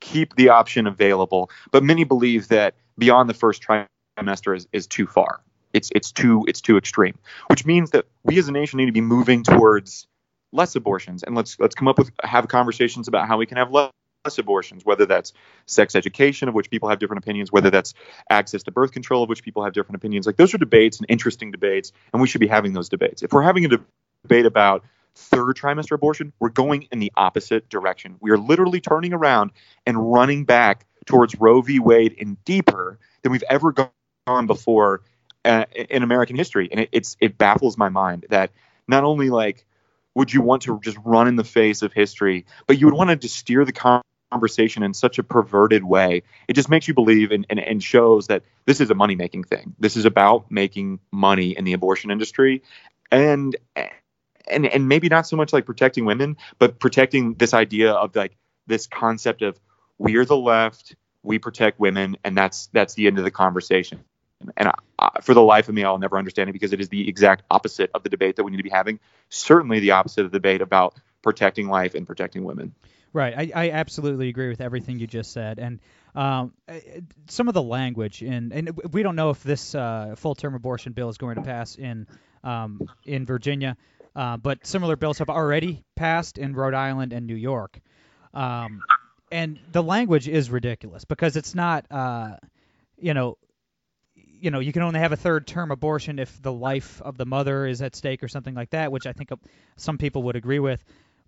[0.00, 1.50] keep the option available.
[1.70, 5.40] But many believe that beyond the first trimester is, is too far.
[5.72, 8.92] It's it's too it's too extreme which means that we as a nation need to
[8.92, 10.08] be moving towards
[10.52, 11.22] less abortions.
[11.22, 13.92] And let's let's come up with have conversations about how we can have less less
[14.38, 15.32] abortions, whether that's
[15.66, 17.94] sex education, of which people have different opinions, whether that's
[18.28, 20.26] access to birth control, of which people have different opinions.
[20.26, 23.22] Like those are debates and interesting debates, and we should be having those debates.
[23.22, 23.80] If we're having a de-
[24.22, 28.16] debate about third trimester abortion, we're going in the opposite direction.
[28.20, 29.52] We are literally turning around
[29.86, 31.78] and running back towards Roe v.
[31.78, 33.72] Wade and deeper than we've ever
[34.26, 35.00] gone before
[35.46, 38.50] uh, in American history, and it, it baffles my mind that
[38.86, 39.64] not only like
[40.14, 43.10] would you want to just run in the face of history, but you would want
[43.10, 43.72] to just steer the
[44.30, 46.22] conversation in such a perverted way.
[46.48, 49.44] It just makes you believe and, and, and shows that this is a money making
[49.44, 49.74] thing.
[49.78, 52.62] This is about making money in the abortion industry.
[53.10, 53.56] And
[54.46, 58.36] and and maybe not so much like protecting women, but protecting this idea of like
[58.66, 59.58] this concept of
[59.98, 64.00] we're the left, we protect women, and that's that's the end of the conversation.
[64.56, 66.88] And I, I, for the life of me, I'll never understand it because it is
[66.88, 68.98] the exact opposite of the debate that we need to be having.
[69.28, 72.74] Certainly, the opposite of the debate about protecting life and protecting women.
[73.12, 73.34] Right.
[73.36, 75.58] I, I absolutely agree with everything you just said.
[75.58, 75.80] And
[76.14, 76.74] um, uh,
[77.28, 80.92] some of the language, in, and we don't know if this uh, full term abortion
[80.92, 82.06] bill is going to pass in,
[82.44, 83.76] um, in Virginia,
[84.14, 87.80] uh, but similar bills have already passed in Rhode Island and New York.
[88.32, 88.82] Um,
[89.32, 92.36] and the language is ridiculous because it's not, uh,
[92.96, 93.38] you know,
[94.14, 97.26] you know, you can only have a third term abortion if the life of the
[97.26, 99.30] mother is at stake or something like that, which I think
[99.76, 100.82] some people would agree with.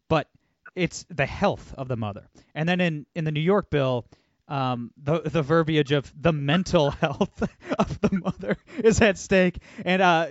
[0.09, 0.29] But
[0.75, 2.29] it's the health of the mother.
[2.55, 4.07] And then in, in the New York bill,
[4.49, 7.43] um, the the verbiage of the mental health
[7.79, 9.59] of the mother is at stake.
[9.85, 10.27] And uh,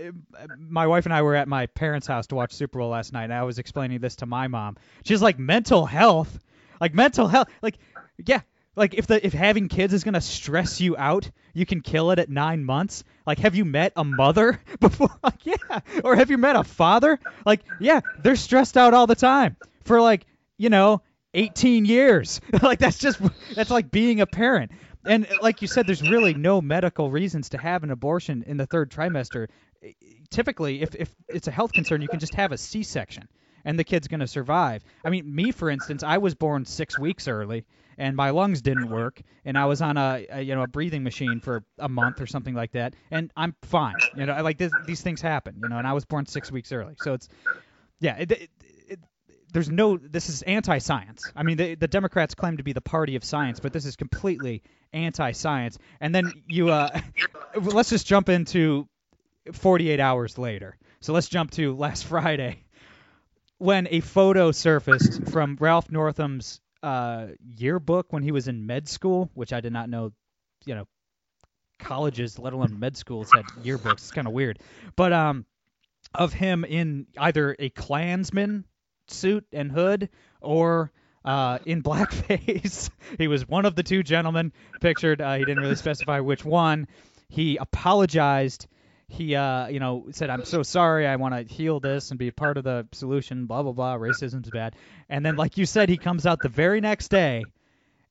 [0.58, 3.26] my wife and I were at my parents' house to watch Super Bowl last night,
[3.26, 4.78] and I was explaining this to my mom.
[5.04, 6.40] She's like, mental health,
[6.80, 7.78] like mental health, like
[8.24, 8.42] yeah,
[8.76, 12.20] like if the if having kids is gonna stress you out, you can kill it
[12.20, 13.04] at nine months.
[13.26, 15.10] Like, have you met a mother before?
[15.24, 17.20] Like, yeah, or have you met a father?
[17.46, 20.26] Like, yeah, they're stressed out all the time for like
[20.58, 21.02] you know
[21.34, 22.42] 18 years.
[22.62, 23.20] like that's just
[23.56, 24.72] that's like being a parent.
[25.06, 28.68] And like you said, there's really no medical reasons to have an abortion in the
[28.68, 29.48] third trimester.
[30.30, 33.28] Typically, if if it's a health concern, you can just have a C-section
[33.66, 34.84] and the kid's going to survive.
[35.04, 37.66] I mean, me for instance, I was born 6 weeks early
[37.98, 41.04] and my lungs didn't work and I was on a, a you know a breathing
[41.04, 44.04] machine for a month or something like that and I'm fine.
[44.14, 46.72] You know, like this, these things happen, you know, and I was born 6 weeks
[46.72, 46.94] early.
[46.98, 47.28] So it's
[48.00, 48.50] yeah, it, it, it,
[49.52, 51.32] there's no this is anti-science.
[51.36, 53.96] I mean, the, the Democrats claim to be the party of science, but this is
[53.96, 55.78] completely anti-science.
[56.00, 57.00] And then you uh
[57.56, 58.88] let's just jump into
[59.52, 60.78] 48 hours later.
[61.02, 62.64] So let's jump to last Friday
[63.58, 69.30] when a photo surfaced from Ralph Northam's uh, yearbook when he was in med school,
[69.36, 70.14] which I did not know,
[70.66, 70.88] you know,
[71.78, 73.94] colleges, let alone med schools, had yearbooks.
[73.94, 74.58] It's kind of weird.
[74.96, 75.46] But um,
[76.16, 78.66] of him in either a Klansman
[79.12, 80.10] suit and hood
[80.42, 80.92] or
[81.24, 82.90] uh, in blackface.
[83.18, 85.22] he was one of the two gentlemen pictured.
[85.22, 86.88] Uh, he didn't really specify which one.
[87.30, 88.68] He apologized.
[89.08, 92.32] he uh you know said I'm so sorry I want to heal this and be
[92.32, 94.76] part of the solution blah blah blah racism's bad
[95.10, 97.44] and then like you said he comes out the very next day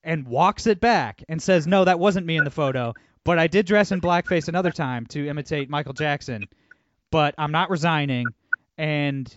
[0.03, 3.47] and walks it back and says no that wasn't me in the photo but I
[3.47, 6.45] did dress in blackface another time to imitate Michael Jackson
[7.09, 8.27] but I'm not resigning
[8.77, 9.27] and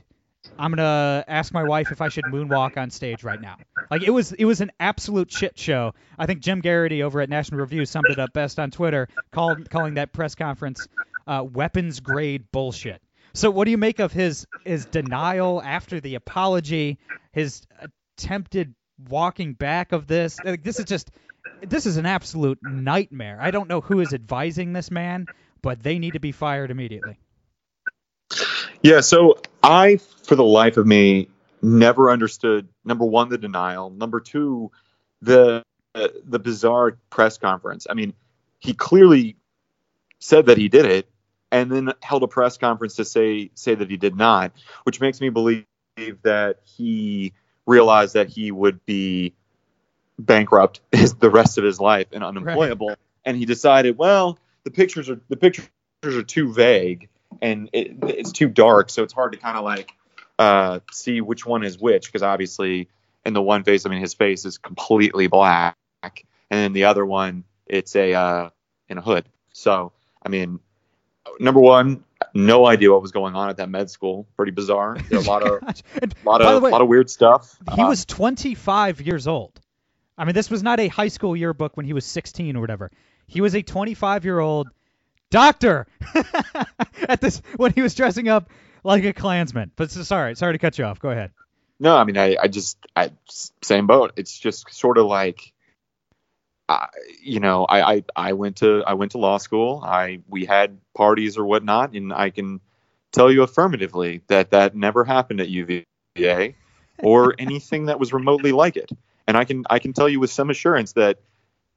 [0.59, 3.57] I'm gonna ask my wife if I should moonwalk on stage right now.
[3.90, 5.94] Like it was, it was an absolute shit show.
[6.18, 9.68] I think Jim Geraghty over at National Review summed it up best on Twitter, called
[9.70, 10.88] calling that press conference
[11.26, 13.02] uh, weapons grade bullshit.
[13.35, 16.98] So what do you make of his his denial after the apology,
[17.33, 17.62] his
[18.16, 18.74] attempted
[19.09, 20.42] walking back of this?
[20.42, 21.11] Like, this is just
[21.61, 23.38] this is an absolute nightmare.
[23.40, 25.28] I don't know who is advising this man,
[25.62, 27.18] but they need to be fired immediately.
[28.83, 31.29] Yeah, so I, for the life of me,
[31.62, 34.70] never understood number one the denial, number two
[35.22, 35.62] the
[35.94, 37.87] uh, the bizarre press conference.
[37.88, 38.12] I mean,
[38.59, 39.37] he clearly
[40.18, 41.09] said that he did it,
[41.50, 45.20] and then held a press conference to say say that he did not, which makes
[45.20, 45.64] me believe
[46.22, 47.33] that he
[47.66, 49.33] realized that he would be
[50.18, 52.98] bankrupt his, the rest of his life and unemployable, right.
[53.24, 55.68] and he decided, well, the pictures are the pictures
[56.05, 57.09] are too vague
[57.42, 59.92] and it, it's too dark, so it's hard to kind of like
[60.38, 62.88] uh, see which one is which because obviously
[63.25, 66.20] in the one face, I mean, his face is completely black, and
[66.51, 68.51] then the other one, it's a uh,
[68.88, 69.27] in a hood.
[69.53, 69.92] So
[70.23, 70.61] I mean,
[71.38, 74.27] number one, no idea what was going on at that med school.
[74.37, 74.97] Pretty bizarre.
[75.11, 75.62] a lot of,
[76.25, 77.57] lot of, way, lot of weird stuff.
[77.75, 79.61] He um, was 25 years old.
[80.16, 82.90] I mean, this was not a high school yearbook when he was 16 or whatever.
[83.27, 84.68] He was a 25 year old
[85.35, 85.88] doctor
[87.09, 88.51] at this when he was dressing up
[88.85, 89.73] like a Klansman.
[89.75, 91.01] But sorry, sorry to cut you off.
[91.01, 91.33] Go ahead.
[91.81, 93.11] No, I mean, I, I just, I,
[93.61, 94.12] same boat.
[94.16, 95.53] It's just sort of like,
[96.68, 96.87] I,
[97.20, 99.83] you know, I, I, I went to, I went to law school.
[99.85, 102.61] I, we had parties or whatnot, and I can
[103.11, 105.85] tell you affirmatively that that never happened at UVA
[107.03, 108.90] or anything that was remotely like it.
[109.27, 111.18] And I can, I can tell you with some assurance that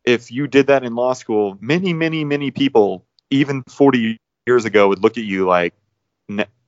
[0.05, 4.87] if you did that in law school, many, many, many people even 40 years ago
[4.89, 5.73] would look at you like,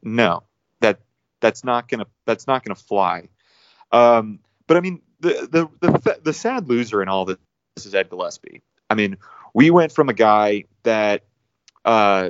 [0.02, 0.43] no,
[0.82, 1.00] that
[1.41, 3.28] that's not gonna that's not gonna fly.
[3.91, 7.38] Um, but I mean, the, the the the sad loser in all this
[7.78, 8.62] is Ed Gillespie.
[8.89, 9.17] I mean,
[9.54, 11.24] we went from a guy that,
[11.86, 12.30] uh,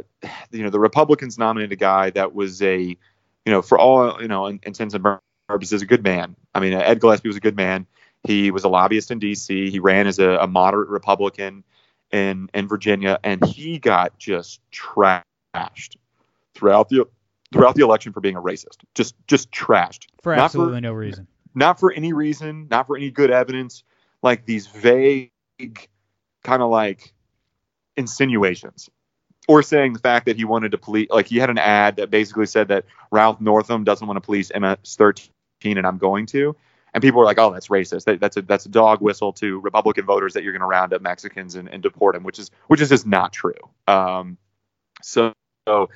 [0.52, 2.98] you know, the Republicans nominated a guy that was a, you
[3.46, 6.36] know, for all you know intents and purposes, a good man.
[6.54, 7.86] I mean, Ed Gillespie was a good man.
[8.24, 9.70] He was a lobbyist in D.C.
[9.70, 11.64] He ran as a, a moderate Republican
[12.12, 15.24] in in Virginia, and he got just trashed
[16.56, 17.08] throughout the
[17.52, 18.78] throughout the election for being a racist.
[18.96, 21.28] Just just trashed for not absolutely for, no reason.
[21.56, 22.68] Not for any reason.
[22.70, 23.84] Not for any good evidence.
[24.22, 25.32] Like these vague,
[26.44, 27.14] kind of like
[27.98, 28.90] insinuations.
[29.48, 32.12] Or saying the fact that he wanted to police, like he had an ad that
[32.12, 35.30] basically said that Ralph Northam doesn't want to police MS-13
[35.64, 36.56] and I'm going to
[36.94, 38.06] and people were like, "Oh, that's racist.
[38.06, 40.94] That, that's a that's a dog whistle to Republican voters that you're going to round
[40.94, 43.54] up Mexicans and, and, deport them," which is which is just not true.
[43.88, 44.38] Um,
[45.02, 45.34] so,
[45.68, 45.90] so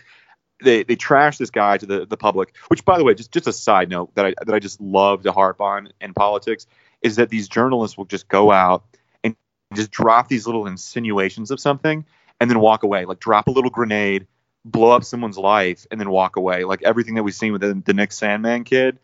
[0.62, 2.56] they they trash this guy to the the public.
[2.68, 5.24] Which, by the way, just just a side note that I that I just love
[5.24, 6.68] to harp on in politics
[7.02, 8.84] is that these journalists will just go out
[9.24, 9.36] and
[9.74, 12.06] just drop these little insinuations of something
[12.40, 14.28] and then walk away, like drop a little grenade,
[14.66, 16.64] blow up someone's life, and then walk away.
[16.64, 19.00] Like everything that we've seen with the, the Nick Sandmann kid.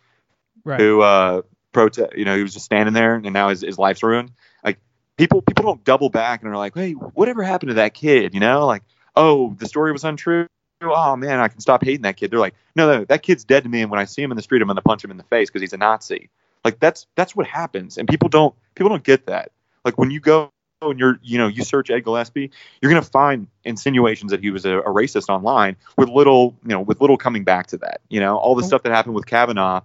[0.63, 0.79] Right.
[0.79, 2.15] Who uh, protest.
[2.15, 4.31] You know, he was just standing there, and now his, his life's ruined.
[4.63, 4.77] Like
[5.17, 8.33] people people don't double back and are like, hey, whatever happened to that kid?
[8.33, 8.83] You know, like
[9.15, 10.47] oh, the story was untrue.
[10.81, 12.31] Oh man, I can stop hating that kid.
[12.31, 14.37] They're like, no, no, that kid's dead to me, and when I see him in
[14.37, 16.29] the street, I'm gonna punch him in the face because he's a Nazi.
[16.63, 19.51] Like that's that's what happens, and people don't people don't get that.
[19.83, 20.51] Like when you go
[20.81, 22.51] and you're you know you search Ed Gillespie,
[22.81, 26.81] you're gonna find insinuations that he was a, a racist online with little you know
[26.81, 28.01] with little coming back to that.
[28.09, 29.81] You know all the stuff that happened with Kavanaugh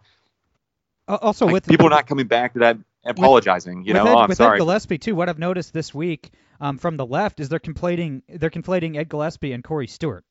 [1.09, 3.79] also, with people not coming back to that apologizing.
[3.79, 4.57] With, you know, Ed, oh, I'm with sorry.
[4.57, 5.15] Ed Gillespie too.
[5.15, 9.09] What I've noticed this week um, from the left is they're conflating they're conflating Ed
[9.09, 10.25] Gillespie and Corey Stewart,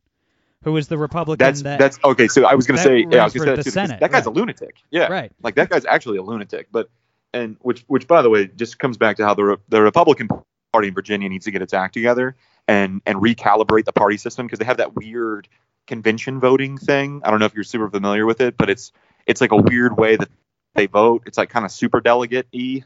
[0.63, 1.45] who is the Republican.
[1.45, 2.27] That's that, that's okay.
[2.27, 4.25] So I was going to say, yeah, I was going to say Senate, that guy's
[4.25, 4.35] right.
[4.35, 4.77] a lunatic.
[4.89, 5.31] Yeah, right.
[5.41, 6.67] Like that guy's actually a lunatic.
[6.71, 6.89] But
[7.33, 10.29] and which which by the way just comes back to how the the Republican
[10.71, 12.35] Party in Virginia needs to get its act together
[12.67, 15.47] and and recalibrate the party system because they have that weird
[15.87, 17.21] convention voting thing.
[17.23, 18.91] I don't know if you're super familiar with it, but it's
[19.25, 20.29] it's like a weird way that
[20.75, 21.23] they vote.
[21.25, 22.83] It's like kind of super delegate y.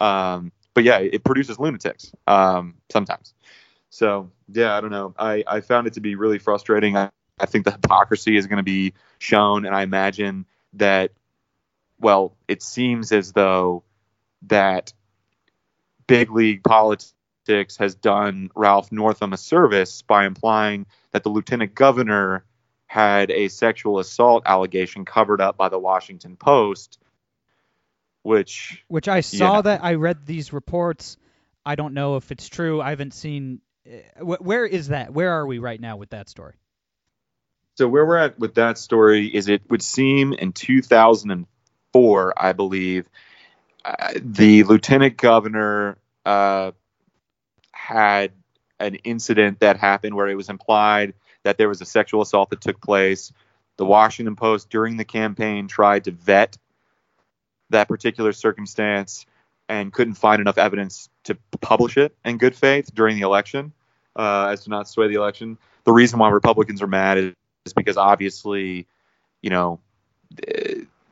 [0.00, 3.34] Um, but yeah, it produces lunatics um, sometimes.
[3.90, 5.14] So yeah, I don't know.
[5.18, 6.96] I, I found it to be really frustrating.
[6.96, 11.12] I, I think the hypocrisy is going to be shown, and I imagine that.
[12.00, 13.82] Well, it seems as though
[14.42, 14.92] that
[16.06, 22.44] big league Politics has done Ralph Northam a service by implying that the lieutenant governor
[22.86, 26.98] had a sexual assault allegation covered up by the Washington Post,
[28.22, 29.62] which which I saw Yeah.
[29.62, 31.16] that I read these reports.
[31.64, 32.80] I don't know if it's true.
[32.80, 33.60] I haven't seen.
[33.86, 35.12] uh, Where is that?
[35.12, 36.54] Where are we right now with that story?
[37.76, 43.08] So where we're at with that story is it would seem in 2004, I believe,
[43.84, 46.72] uh, the lieutenant governor uh,
[47.70, 48.32] had
[48.80, 52.60] an incident that happened where it was implied that there was a sexual assault that
[52.60, 53.32] took place.
[53.76, 56.58] The Washington Post during the campaign tried to vet
[57.70, 59.26] that particular circumstance
[59.68, 63.72] and couldn't find enough evidence to publish it in good faith during the election
[64.16, 65.58] uh, as to not sway the election.
[65.84, 68.86] The reason why Republicans are mad is because obviously,
[69.42, 69.80] you know,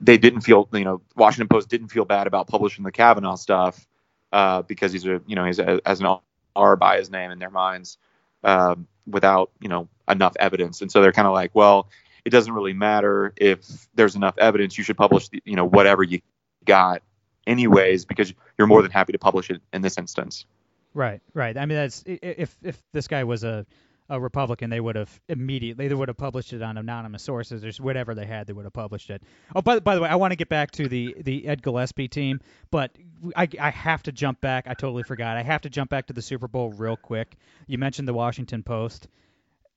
[0.00, 3.86] they didn't feel, you know, Washington Post didn't feel bad about publishing the Kavanaugh stuff
[4.32, 6.18] uh, because he's a, you know, he's as an
[6.54, 7.98] R by his name in their minds
[8.44, 10.82] um, without, you know, enough evidence.
[10.82, 11.88] And so they're kind of like, well,
[12.24, 13.64] it doesn't really matter if
[13.94, 14.76] there's enough evidence.
[14.76, 16.20] You should publish, the, you know, whatever you
[16.66, 17.02] got
[17.46, 20.44] anyways because you're more than happy to publish it in this instance.
[20.92, 21.56] Right, right.
[21.56, 23.66] I mean, that's if if this guy was a
[24.08, 27.82] a Republican, they would have immediately they would have published it on anonymous sources or
[27.82, 28.46] whatever they had.
[28.46, 29.22] They would have published it.
[29.54, 32.08] Oh, by, by the way, I want to get back to the the Ed Gillespie
[32.08, 32.96] team, but
[33.34, 34.66] I, I have to jump back.
[34.68, 35.36] I totally forgot.
[35.36, 37.36] I have to jump back to the Super Bowl real quick.
[37.66, 39.08] You mentioned the Washington Post.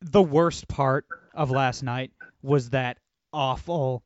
[0.02, 2.98] The worst part of last night was that
[3.34, 4.04] awful,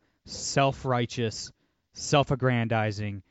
[1.93, 3.23] self-righteous, self-aggrandizing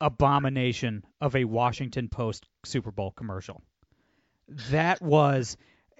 [0.00, 3.62] abomination of a Washington Post Super Bowl commercial.
[4.70, 5.56] That was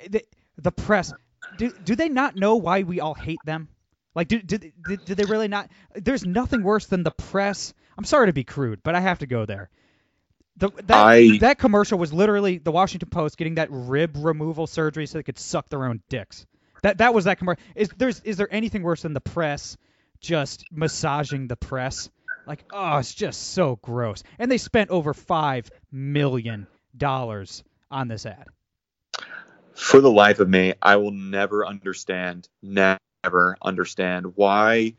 [0.08, 0.24] the,
[0.58, 1.14] the press.
[1.54, 3.68] Do, do they not know why we all hate them?
[4.14, 5.70] Like, do, do, do, do they really not?
[5.94, 7.72] There's nothing worse than the press.
[7.96, 9.70] I'm sorry to be crude, but I have to go there.
[10.56, 15.06] The, that, I- that commercial was literally the Washington Post getting that rib removal surgery
[15.06, 16.46] so they could suck their own dicks.
[16.82, 17.62] That that was that commercial.
[17.76, 19.76] Is there's is there anything worse than the press
[20.22, 22.08] just massaging the press?
[22.46, 24.22] Like, oh, it's just so gross.
[24.38, 28.46] And they spent over five million dollars on this ad.
[29.74, 34.94] for the life of me, I will never understand, never understand why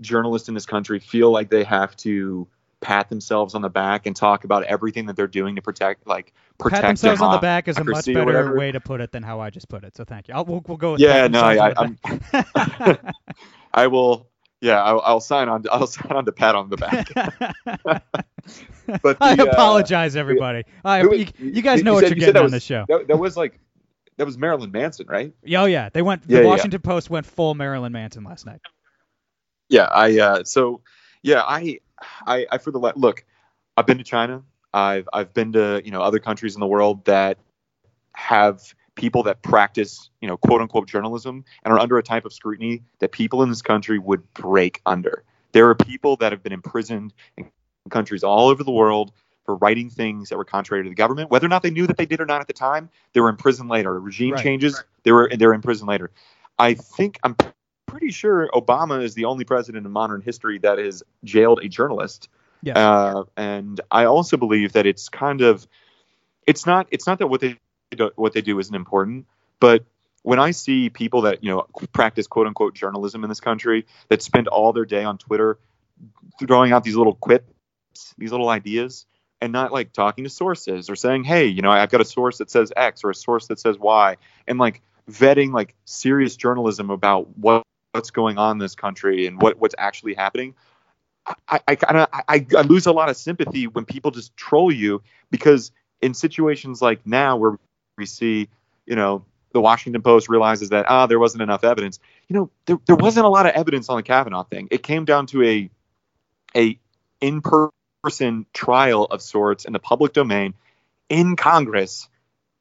[0.00, 2.48] journalists in this country feel like they have to
[2.80, 6.32] pat themselves on the back and talk about everything that they're doing to protect, like
[6.58, 9.22] protect Pat themselves on the back is a much better way to put it than
[9.22, 9.96] how I just put it.
[9.96, 10.34] So thank you.
[10.34, 13.14] I'll, we'll, we'll go with Yeah, no, I, I, themselves I'm, on the back.
[13.74, 14.28] I will.
[14.62, 15.64] Yeah, I'll, I'll sign on.
[15.70, 18.02] I'll sign on to pat on the back.
[19.02, 20.64] But I the, uh, apologize, everybody.
[20.84, 22.64] I, who- you, you guys you know what said- you're you getting on was- this
[22.64, 22.84] show.
[22.88, 23.58] That, that was like,
[24.16, 25.32] that was Marilyn Manson, right?
[25.56, 26.22] Oh yeah, they went.
[26.26, 26.48] Yeah, the yeah.
[26.48, 28.60] Washington Post went full Marilyn Manson last night.
[29.68, 30.80] Yeah, I uh, so
[31.22, 31.78] yeah, I,
[32.26, 33.24] I I for the look,
[33.76, 34.42] I've been to China.
[34.74, 37.38] I've I've been to you know other countries in the world that
[38.14, 38.60] have
[39.02, 42.84] people that practice you know quote unquote journalism and are under a type of scrutiny
[43.00, 45.24] that people in this country would break under.
[45.50, 47.50] There are people that have been imprisoned in
[47.90, 49.10] countries all over the world
[49.44, 51.96] for writing things that were contrary to the government, whether or not they knew that
[51.96, 52.90] they did or not at the time.
[53.12, 53.98] They were in prison later.
[53.98, 54.42] Regime Right.
[54.44, 54.80] changes.
[55.02, 56.12] They were they're in prison later.
[56.56, 57.34] I think I'm
[57.88, 62.28] pretty sure Obama is the only president in modern history that has jailed a journalist.
[62.62, 62.78] Yeah.
[62.78, 65.66] Uh, and I also believe that it's kind of,
[66.46, 67.58] it's not, it's not that what they
[68.16, 69.26] what they do isn't important,
[69.60, 69.84] but
[70.22, 74.22] when I see people that you know practice quote unquote journalism in this country that
[74.22, 75.58] spend all their day on Twitter
[76.38, 79.06] throwing out these little quips, these little ideas,
[79.40, 82.38] and not like talking to sources or saying, hey, you know, I've got a source
[82.38, 86.90] that says X or a source that says Y, and like vetting like serious journalism
[86.90, 90.54] about what what's going on in this country and what what's actually happening.
[91.48, 91.76] I, I
[92.28, 96.82] I, I lose a lot of sympathy when people just troll you because in situations
[96.82, 97.58] like now where
[97.96, 98.48] we see,
[98.86, 101.98] you know, the Washington Post realizes that ah there wasn't enough evidence.
[102.28, 104.68] You know, there, there wasn't a lot of evidence on the Kavanaugh thing.
[104.70, 105.70] It came down to a
[106.56, 106.78] a
[107.20, 110.54] in person trial of sorts in the public domain
[111.08, 112.08] in Congress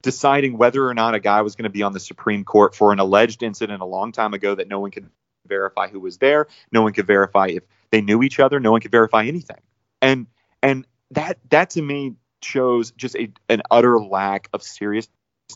[0.01, 2.91] deciding whether or not a guy was going to be on the Supreme Court for
[2.91, 5.09] an alleged incident a long time ago that no one could
[5.45, 8.81] verify who was there, no one could verify if they knew each other, no one
[8.81, 9.59] could verify anything.
[10.01, 10.27] And
[10.61, 14.63] and that that to me shows just a, an utter lack of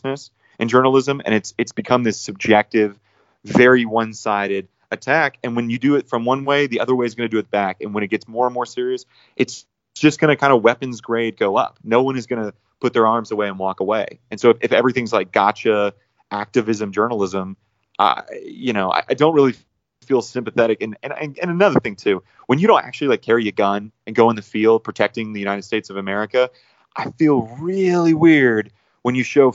[0.04, 2.98] in journalism and it's it's become this subjective,
[3.44, 7.14] very one-sided attack and when you do it from one way, the other way is
[7.14, 9.04] going to do it back and when it gets more and more serious,
[9.36, 11.78] it's just going to kind of weapons grade go up.
[11.82, 14.20] No one is going to put their arms away and walk away.
[14.30, 15.94] And so if, if everything's like gotcha
[16.30, 17.56] activism journalism,
[17.98, 19.54] uh, you know, I, I don't really
[20.02, 20.82] feel sympathetic.
[20.82, 24.14] And, and and another thing too, when you don't actually like carry a gun and
[24.14, 26.50] go in the field protecting the United States of America,
[26.94, 28.72] I feel really weird
[29.02, 29.54] when you show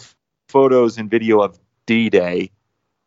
[0.52, 2.52] photos and video of D-Day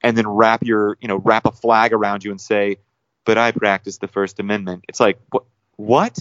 [0.02, 2.76] and then wrap your, you know, wrap a flag around you and say,
[3.24, 5.44] "But I practiced the First Amendment." It's like, what?
[5.76, 6.18] What?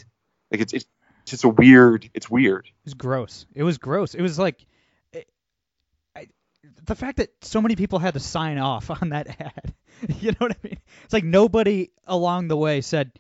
[0.52, 0.86] Like it's it's
[1.26, 2.10] just a weird.
[2.14, 2.66] It's weird.
[2.66, 3.46] It was gross.
[3.54, 4.16] It was gross.
[4.16, 4.66] It was like
[5.12, 5.28] it,
[6.16, 6.28] I,
[6.86, 9.74] the fact that so many people had to sign off on that ad.
[10.20, 10.80] you know what I mean?
[11.04, 13.12] It's like nobody along the way said,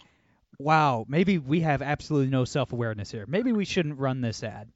[0.57, 3.25] "Wow, maybe we have absolutely no self-awareness here.
[3.27, 4.69] Maybe we shouldn't run this ad."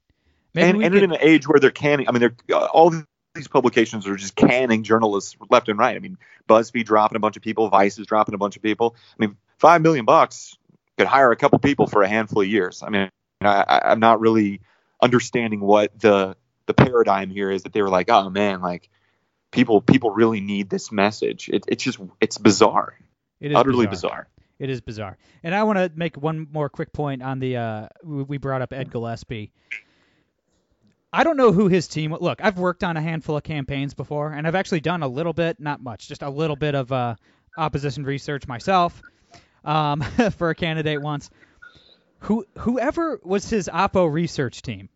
[0.54, 2.94] Maybe and and could- in an age where they're canning, I mean, they're all
[3.38, 5.96] these publications are just canning journalists left and right.
[5.96, 6.18] I mean,
[6.50, 8.96] BuzzFeed dropping a bunch of people, Vice is dropping a bunch of people.
[8.98, 10.58] I mean, five million bucks
[10.98, 12.84] could hire a couple people for a handful of years.
[12.84, 13.10] I mean,
[13.42, 14.62] I, I'm not really
[15.02, 16.36] understanding what the
[16.66, 18.90] the paradigm here is that they were like, oh man, like
[19.52, 21.50] people people really need this message.
[21.50, 22.98] It, it's just it's bizarre,
[23.40, 24.12] it is utterly bizarre.
[24.12, 24.28] bizarre.
[24.60, 25.18] It is bizarre.
[25.44, 28.62] And I want to make one more quick point on the uh we we brought
[28.62, 29.52] up Ed Gillespie.
[31.14, 34.32] I don't know who his team look, I've worked on a handful of campaigns before
[34.32, 37.16] and I've actually done a little bit, not much, just a little bit of uh
[37.56, 39.04] opposition research myself
[39.66, 40.02] um
[40.38, 41.30] for a candidate once.
[42.20, 44.90] Who whoever was his oppo research team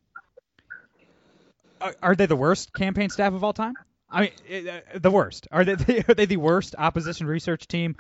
[1.82, 3.78] are, are they the worst campaign staff of all time?
[4.10, 5.48] I mean, uh, the worst.
[5.52, 7.96] Are they are they the worst opposition research team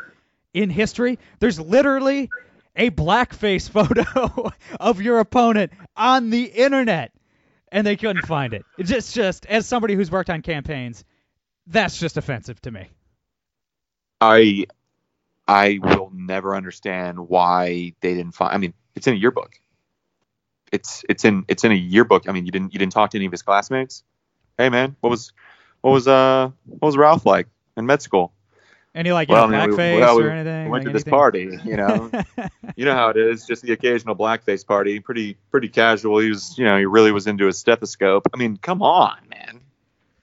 [0.53, 1.19] in history.
[1.39, 2.31] There's literally
[2.75, 7.11] a blackface photo of your opponent on the internet,
[7.71, 8.65] and they couldn't find it.
[8.77, 11.03] It's just, just as somebody who's worked on campaigns,
[11.67, 12.89] that's just offensive to me.
[14.19, 14.65] I
[15.47, 18.53] I will never understand why they didn't find.
[18.53, 19.59] I mean, it's in a yearbook.
[20.71, 22.29] It's it's in it's in a yearbook.
[22.29, 24.03] I mean, you didn't you didn't talk to any of his classmates.
[24.57, 25.33] Hey man, what was
[25.81, 28.33] what was uh what was Ralph like in med school?
[28.93, 30.69] Any like you know, I mean, we- blackface well, we or anything?
[30.69, 31.11] Went like to this anything?
[31.11, 32.11] party, you know.
[32.75, 34.99] you know how it is, just the occasional blackface party.
[34.99, 36.19] Pretty pretty casual.
[36.19, 38.27] He was, you know, he really was into his stethoscope.
[38.33, 39.61] I mean, come on, man.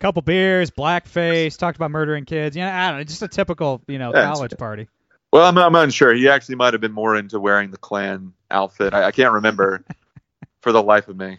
[0.01, 2.57] Couple beers, blackface, talked about murdering kids.
[2.57, 4.89] Yeah, I don't know, just a typical you know Yeah, college party.
[5.33, 6.15] Well, I'm, I'm unsure.
[6.15, 8.95] He actually might have been more into wearing the Klan outfit.
[8.95, 9.83] I, I can't remember
[10.61, 11.39] for the life of me.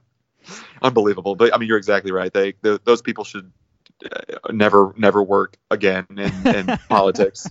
[0.82, 1.34] Unbelievable.
[1.34, 2.32] But I mean, you're exactly right.
[2.32, 3.50] They th those people should
[4.50, 7.50] never never work again in, in politics.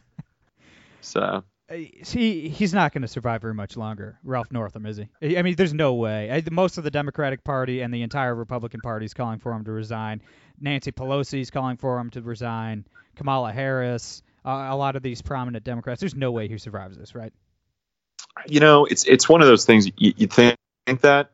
[1.01, 5.37] So Uh, he he's not going to survive very much longer, Ralph Northam, is he?
[5.37, 6.43] I mean, there's no way.
[6.51, 9.71] Most of the Democratic Party and the entire Republican Party is calling for him to
[9.71, 10.21] resign.
[10.59, 12.85] Nancy Pelosi is calling for him to resign.
[13.15, 15.99] Kamala Harris, uh, a lot of these prominent Democrats.
[15.99, 17.33] There's no way he survives this, right?
[18.47, 21.31] you know, it's it's one of those things you, you think, think that,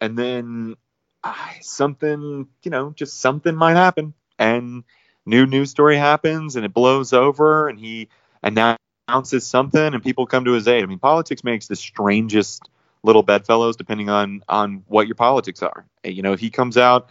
[0.00, 0.76] and then
[1.24, 4.84] ah, something, you know, just something might happen, and
[5.24, 8.08] new news story happens, and it blows over, and he
[8.42, 10.82] announces something, and people come to his aid.
[10.82, 12.68] I mean, politics makes the strangest
[13.04, 15.86] little bedfellows, depending on on what your politics are.
[16.04, 17.10] You know, he comes out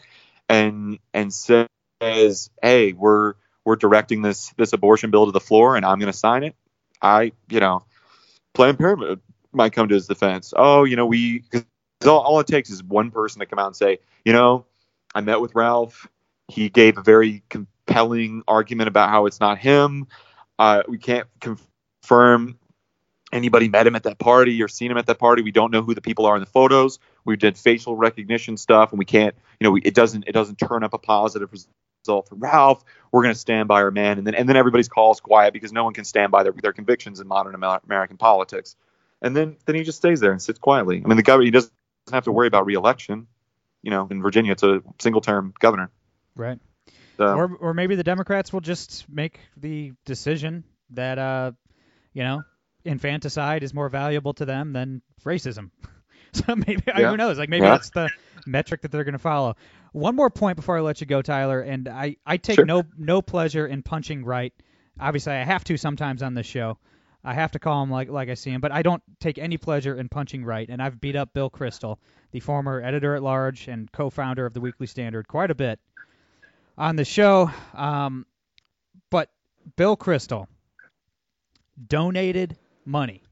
[0.49, 5.85] and and says, "Hey, we're we're directing this this abortion bill to the floor, and
[5.85, 6.55] I'm going to sign it,"
[7.01, 7.85] I, you know.
[8.53, 9.21] Planned Parenthood
[9.53, 10.53] might come to his defense.
[10.55, 11.45] Oh, you know, we
[12.05, 14.65] all, all it takes is one person to come out and say, you know,
[15.15, 16.09] I met with Ralph.
[16.51, 20.07] He gave a very compelling argument about how it's not him.
[20.59, 22.59] Uh, we can't confirm
[23.31, 25.41] anybody met him at that party or seen him at that party.
[25.41, 26.99] We don't know who the people are in the photos.
[27.25, 30.57] We did facial recognition stuff, and we can't, you know, we, it doesn't it doesn't
[30.57, 32.83] turn up a positive result for Ralph.
[33.11, 35.71] We're going to stand by our man, and then and then everybody's calls quiet because
[35.71, 38.75] no one can stand by their their convictions in modern American politics.
[39.21, 41.01] And then then he just stays there and sits quietly.
[41.03, 41.71] I mean, the governor he doesn't
[42.11, 43.27] have to worry about reelection.
[43.83, 45.91] You know, in Virginia, it's a single term governor.
[46.35, 46.59] Right.
[47.17, 51.51] So, Or or maybe the Democrats will just make the decision that uh,
[52.13, 52.43] you know,
[52.83, 55.69] infanticide is more valuable to them than racism.
[56.33, 57.09] so maybe Yeah.
[57.11, 57.37] who knows?
[57.37, 57.71] Like maybe Yeah.
[57.71, 58.09] that's the
[58.45, 59.55] metric that they're going to follow.
[59.93, 62.65] One more point before I let you go, Tyler, and I I take Sure.
[62.65, 64.53] no no pleasure in punching right.
[64.99, 66.77] Obviously, I have to sometimes on this show.
[67.23, 69.57] I have to call him like like I see him, but I don't take any
[69.57, 70.67] pleasure in punching right.
[70.67, 71.97] And I've beat up Bill Kristol,
[72.31, 75.79] the former editor at large and co-founder of the Weekly Standard, quite a bit
[76.77, 77.51] on the show.
[77.73, 78.25] Um,
[79.09, 79.29] but
[79.75, 80.47] Bill Kristol
[81.87, 83.23] donated money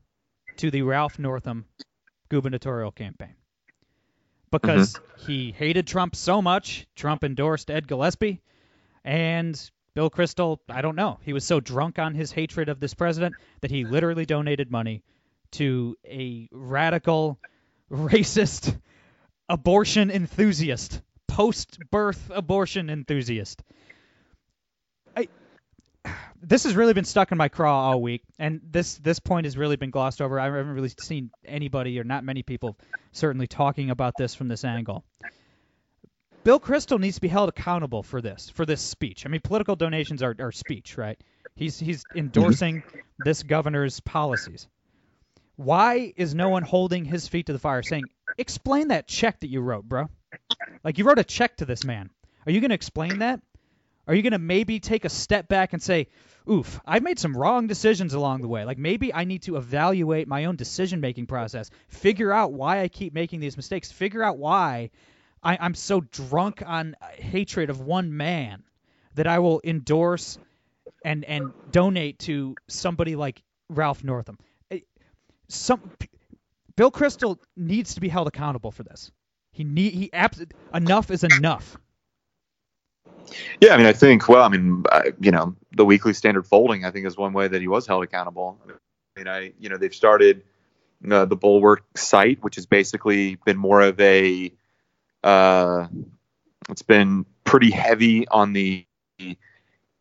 [0.57, 1.65] to the Ralph Northam
[2.29, 3.35] gubernatorial campaign
[4.51, 6.87] because he hated Trump so much.
[6.95, 8.41] Trump endorsed Ed Gillespie,
[9.03, 12.93] and Bill Kristol, I don't know, he was so drunk on his hatred of this
[12.93, 15.03] president that he literally donated money
[15.51, 17.39] to a radical,
[17.91, 18.79] racist
[19.47, 23.63] abortion enthusiast, post-birth abortion enthusiast.
[25.15, 25.27] I
[26.41, 29.57] this has really been stuck in my craw all week, and this this point has
[29.57, 30.39] really been glossed over.
[30.39, 32.77] I haven't really seen anybody, or not many people,
[33.11, 35.05] certainly talking about this from this angle.
[36.43, 39.25] Bill Kristol needs to be held accountable for this, for this speech.
[39.25, 41.19] I mean, political donations are, are speech, right?
[41.55, 42.99] He's he's endorsing mm-hmm.
[43.19, 44.67] this governor's policies.
[45.57, 48.05] Why is no one holding his feet to the fire, saying,
[48.37, 50.09] "Explain that check that you wrote, bro"?
[50.83, 52.09] Like you wrote a check to this man.
[52.45, 53.41] Are you going to explain that?
[54.07, 56.07] Are you going to maybe take a step back and say,
[56.49, 58.65] oof, I've made some wrong decisions along the way.
[58.65, 62.87] Like maybe I need to evaluate my own decision making process, figure out why I
[62.87, 64.89] keep making these mistakes, figure out why
[65.43, 68.63] I, I'm so drunk on hatred of one man
[69.15, 70.37] that I will endorse
[71.03, 74.37] and and donate to somebody like Ralph Northam.
[74.71, 74.79] Eh,
[75.47, 75.81] Some
[76.75, 79.11] Bill Kristol needs to be held accountable for this.
[79.59, 81.77] He need he abs- enough is enough.
[83.59, 84.29] Yeah, I mean, I think.
[84.29, 87.49] Well, I mean, I, you know, the weekly standard folding, I think, is one way
[87.49, 88.57] that he was held accountable.
[88.65, 90.43] I mean, I, you know, they've started
[91.11, 94.53] uh, the Bulwark site, which has basically been more of a,
[95.25, 95.87] uh,
[96.69, 98.85] it's been pretty heavy on the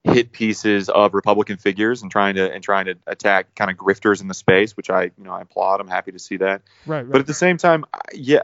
[0.04, 4.20] hit pieces of Republican figures and trying to and trying to attack kind of grifters
[4.20, 5.80] in the space, which I, you know, I applaud.
[5.80, 6.62] I'm happy to see that.
[6.86, 7.10] Right, right.
[7.10, 7.84] But at the same time,
[8.14, 8.42] yeah,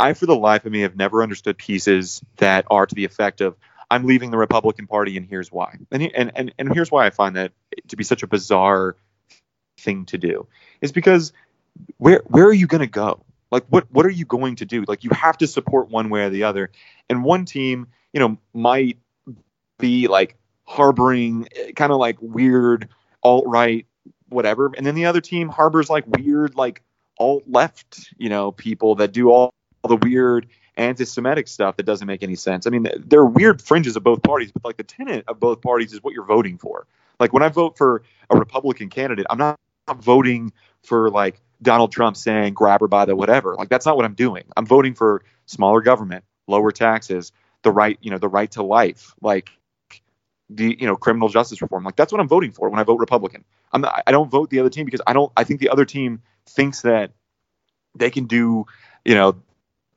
[0.00, 3.40] I for the life of me have never understood pieces that are to the effect
[3.40, 3.56] of
[3.90, 5.76] I'm leaving the Republican Party and here's why.
[5.90, 7.52] And and and, and here's why I find that
[7.88, 8.96] to be such a bizarre
[9.78, 10.46] thing to do
[10.80, 11.32] is because
[11.98, 13.24] where where are you going to go?
[13.50, 14.84] Like what what are you going to do?
[14.88, 16.70] Like you have to support one way or the other.
[17.08, 18.98] And one team, you know, might
[19.78, 22.88] be like harboring eh, kind of like weird
[23.22, 23.86] alt right
[24.28, 26.82] whatever, and then the other team harbors like weird like
[27.18, 32.06] alt left, you know, people that do all, all the weird anti-Semitic stuff that doesn't
[32.06, 32.66] make any sense.
[32.66, 35.60] I mean, there are weird fringes of both parties, but like the tenet of both
[35.60, 36.86] parties is what you're voting for.
[37.18, 39.58] Like when I vote for a Republican candidate, I'm not,
[39.88, 40.52] not voting
[40.82, 43.54] for like Donald Trump saying grab her by the whatever.
[43.56, 44.44] Like that's not what I'm doing.
[44.56, 49.14] I'm voting for smaller government, lower taxes, the right, you know, the right to life,
[49.20, 49.50] like
[50.48, 51.84] the you know criminal justice reform.
[51.84, 53.44] Like that's what I'm voting for when I vote Republican.
[53.72, 55.32] I'm not, I don't vote the other team because I don't.
[55.36, 57.12] I think the other team thinks that
[57.94, 58.66] they can do,
[59.04, 59.36] you know,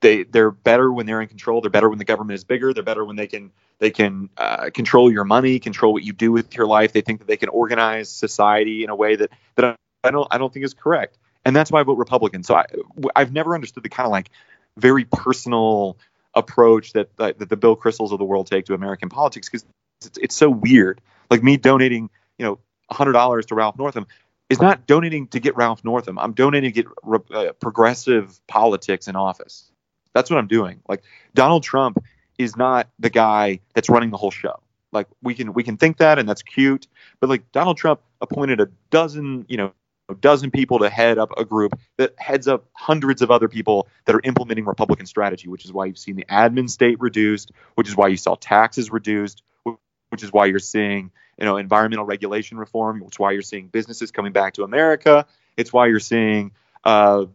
[0.03, 1.61] they they're better when they're in control.
[1.61, 2.73] They're better when the government is bigger.
[2.73, 6.31] They're better when they can they can uh, control your money, control what you do
[6.31, 6.93] with your life.
[6.93, 10.37] They think that they can organize society in a way that that I, don't I
[10.37, 11.17] don't think is correct.
[11.45, 12.43] And that's why I vote Republican.
[12.43, 12.65] So I
[13.15, 14.29] I've never understood the kind of like
[14.77, 15.97] very personal
[16.35, 19.65] approach that that, that the Bill Kristols of the world take to American politics because
[20.05, 21.01] it's, it's so weird.
[21.31, 22.59] Like me donating, you know,
[22.91, 24.05] hundred dollars to Ralph Northam
[24.49, 26.19] is not donating to get Ralph Northam.
[26.19, 29.71] I'm donating to get re- uh, progressive politics in office.
[30.13, 30.81] That's what I'm doing.
[30.87, 31.03] Like
[31.33, 31.97] Donald Trump
[32.37, 34.59] is not the guy that's running the whole show.
[34.91, 36.87] Like we can we can think that and that's cute,
[37.19, 39.73] but like Donald Trump appointed a dozen, you know,
[40.09, 43.87] a dozen people to head up a group that heads up hundreds of other people
[44.05, 47.87] that are implementing Republican strategy, which is why you've seen the admin state reduced, which
[47.87, 49.41] is why you saw taxes reduced,
[50.09, 52.99] which is why you're seeing you know environmental regulation reform.
[52.99, 55.25] Which is why you're seeing businesses coming back to America.
[55.57, 56.51] It's why you're seeing
[56.83, 57.25] uh,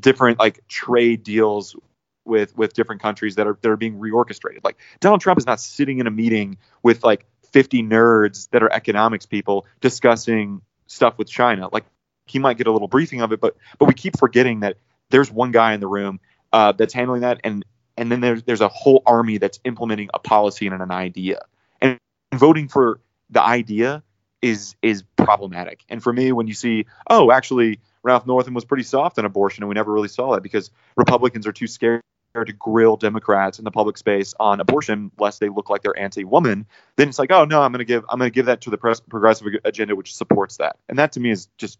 [0.00, 1.76] different like trade deals
[2.24, 4.60] with with different countries that are that are being reorchestrated.
[4.64, 8.72] Like Donald Trump is not sitting in a meeting with like 50 nerds that are
[8.72, 11.68] economics people discussing stuff with China.
[11.72, 11.84] Like
[12.26, 14.78] he might get a little briefing of it, but but we keep forgetting that
[15.10, 16.20] there's one guy in the room
[16.52, 17.64] uh, that's handling that, and
[17.96, 21.42] and then there's there's a whole army that's implementing a policy and an idea.
[21.80, 21.98] And
[22.34, 23.00] voting for
[23.30, 24.02] the idea
[24.42, 25.84] is is problematic.
[25.88, 29.62] And for me, when you see, oh, actually, Ralph Northam was pretty soft on abortion,
[29.62, 32.02] and we never really saw that because Republicans are too scared
[32.42, 36.66] to grill Democrats in the public space on abortion, lest they look like they're anti-woman.
[36.96, 38.70] Then it's like, oh no, I'm going to give I'm going to give that to
[38.70, 40.76] the progressive agenda, which supports that.
[40.88, 41.78] And that to me is just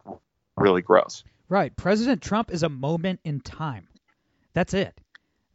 [0.56, 1.24] really gross.
[1.48, 1.74] Right.
[1.76, 3.88] President Trump is a moment in time.
[4.52, 4.94] That's it.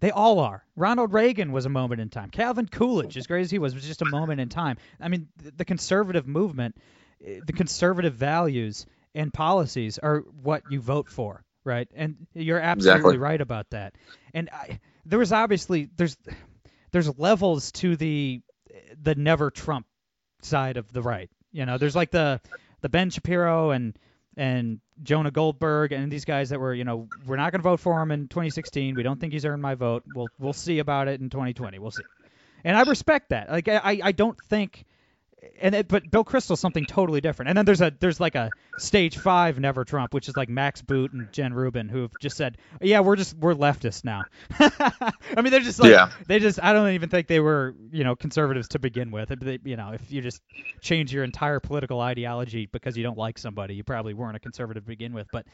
[0.01, 0.63] They all are.
[0.75, 2.29] Ronald Reagan was a moment in time.
[2.29, 4.77] Calvin Coolidge, as great as he was, was just a moment in time.
[4.99, 6.77] I mean, the, the conservative movement,
[7.25, 11.89] eh, the conservative values and policies are what you vote for, right?
[11.95, 13.17] And you're absolutely Exactly.
[13.17, 13.95] right about that.
[14.33, 14.79] And I,
[15.09, 16.17] there was obviously there's
[16.91, 18.41] there's levels to the
[19.01, 19.85] the never Trump
[20.41, 21.29] side of the right.
[21.51, 22.39] You know, there's like the
[22.81, 23.97] the Ben Shapiro and
[24.37, 27.79] and Jonah Goldberg and these guys that were, you know, we're not going to vote
[27.79, 28.95] for him in 2016.
[28.95, 30.03] We don't think he's earned my vote.
[30.13, 31.79] We'll we'll see about it in 2020.
[31.79, 32.03] We'll see.
[32.63, 33.49] And I respect that.
[33.49, 34.85] Like I I don't think
[35.61, 37.49] and it, but Bill Kristol's something totally different.
[37.49, 40.81] And then there's a there's like a stage five Never Trump, which is like Max
[40.81, 44.25] Boot and Jen Rubin, who have just said, yeah, we're just we're leftists now.
[44.59, 46.09] I mean, they're just like Yeah.
[46.27, 49.29] they just I don't even think they were you know conservatives to begin with.
[49.39, 50.41] They, you know, if you just
[50.81, 54.83] change your entire political ideology because you don't like somebody, you probably weren't a conservative
[54.83, 55.27] to begin with.
[55.31, 55.45] But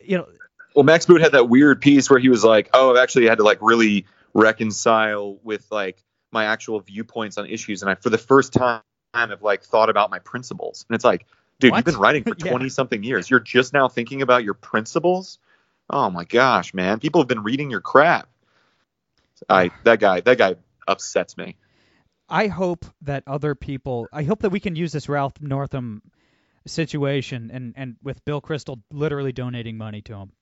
[0.00, 0.26] you know,
[0.74, 3.38] Well, Max Boot had that weird piece where he was like, "Oh, I've actually had
[3.38, 6.02] to like really reconcile with like
[6.32, 7.82] my actual viewpoints on issues.
[7.82, 8.82] And I, for the first time,
[9.16, 10.84] have like thought about my principles.
[10.88, 11.26] And it's like,
[11.60, 11.78] dude, What?
[11.78, 12.50] you've been writing for Yeah.
[12.50, 13.28] 20 something years.
[13.30, 15.38] You're just now thinking about your principles.
[15.88, 16.98] Oh my gosh, man.
[17.00, 18.28] People have been reading your crap.
[19.48, 20.56] I, that guy, that guy
[20.88, 21.56] upsets me.
[22.28, 24.08] I hope that other people.
[24.12, 26.02] I hope that we can use this Ralph Northam
[26.66, 30.32] situation and and with Bill Kristol literally donating money to him.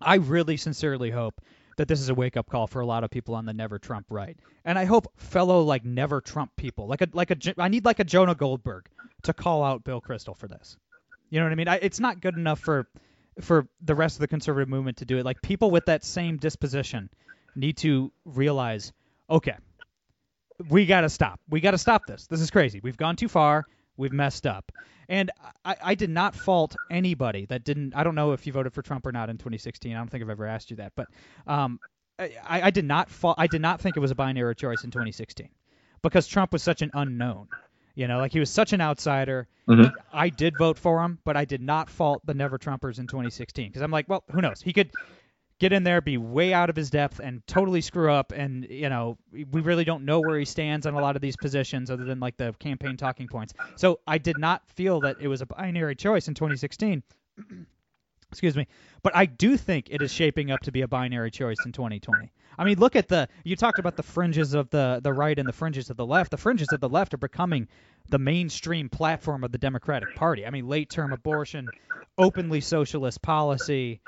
[0.00, 1.40] I really sincerely hope
[1.76, 3.78] that this is a wake up call for a lot of people on the never
[3.78, 4.36] Trump right.
[4.64, 8.00] And I hope fellow like never Trump people, like a like a I need like
[8.00, 8.88] a Jonah Goldberg
[9.22, 10.76] to call out Bill Kristol for this.
[11.30, 11.68] You know what I mean?
[11.68, 12.88] I, it's not good enough for
[13.40, 15.24] for the rest of the conservative movement to do it.
[15.24, 17.10] Like people with that same disposition
[17.54, 18.92] need to realize,
[19.28, 19.56] okay,
[20.68, 21.40] we got to stop.
[21.48, 22.26] We got to stop this.
[22.26, 22.80] This is crazy.
[22.82, 23.66] We've gone too far.
[23.96, 24.72] We've messed up.
[25.08, 25.30] And
[25.64, 27.94] I, I did not fault anybody that didn't.
[27.94, 29.94] I don't know if you voted for Trump or not in 2016.
[29.94, 30.92] I don't think I've ever asked you that.
[30.96, 31.08] But
[31.46, 31.78] um,
[32.18, 33.36] I, I did not fault.
[33.38, 35.48] I did not think it was a binary choice in 2016
[36.02, 37.48] because Trump was such an unknown.
[37.94, 39.48] You know, like he was such an outsider.
[39.68, 39.94] Mhm.
[40.12, 43.68] I did vote for him, but I did not fault the never Trumpers in 2016
[43.68, 44.60] because I'm like, well, who knows?
[44.60, 44.90] He could
[45.58, 48.32] get in there, be way out of his depth, and totally screw up.
[48.32, 51.36] And you know, we really don't know where he stands on a lot of these
[51.36, 53.54] positions, other than like the campaign talking points.
[53.76, 57.02] So I did not feel that it was a binary choice in 2016.
[58.32, 58.66] Excuse me,
[59.02, 62.32] but I do think it is shaping up to be a binary choice in 2020.
[62.58, 65.48] I mean, look at the you talked about the fringes of the the right and
[65.48, 66.32] the fringes of the left.
[66.32, 67.68] The fringes of the left are becoming
[68.08, 70.44] the mainstream platform of the Democratic Party.
[70.44, 71.72] I mean, late term abortion,
[72.18, 74.00] openly socialist policy,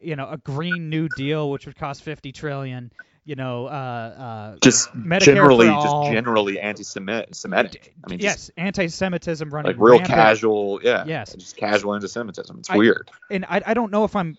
[0.00, 2.92] you know, a green new deal which would cost 50 trillion,
[3.24, 7.94] you know, uh, uh, Just Medicare generally, just generally anti-Semitic.
[8.04, 10.14] I mean, yes, anti-Semitism running like real rampant.
[10.14, 11.04] casual, yeah.
[11.06, 11.34] Yes.
[11.34, 12.58] Just casual anti-Semitism.
[12.60, 13.10] It's I- weird.
[13.30, 14.36] and I, I don't know if I'm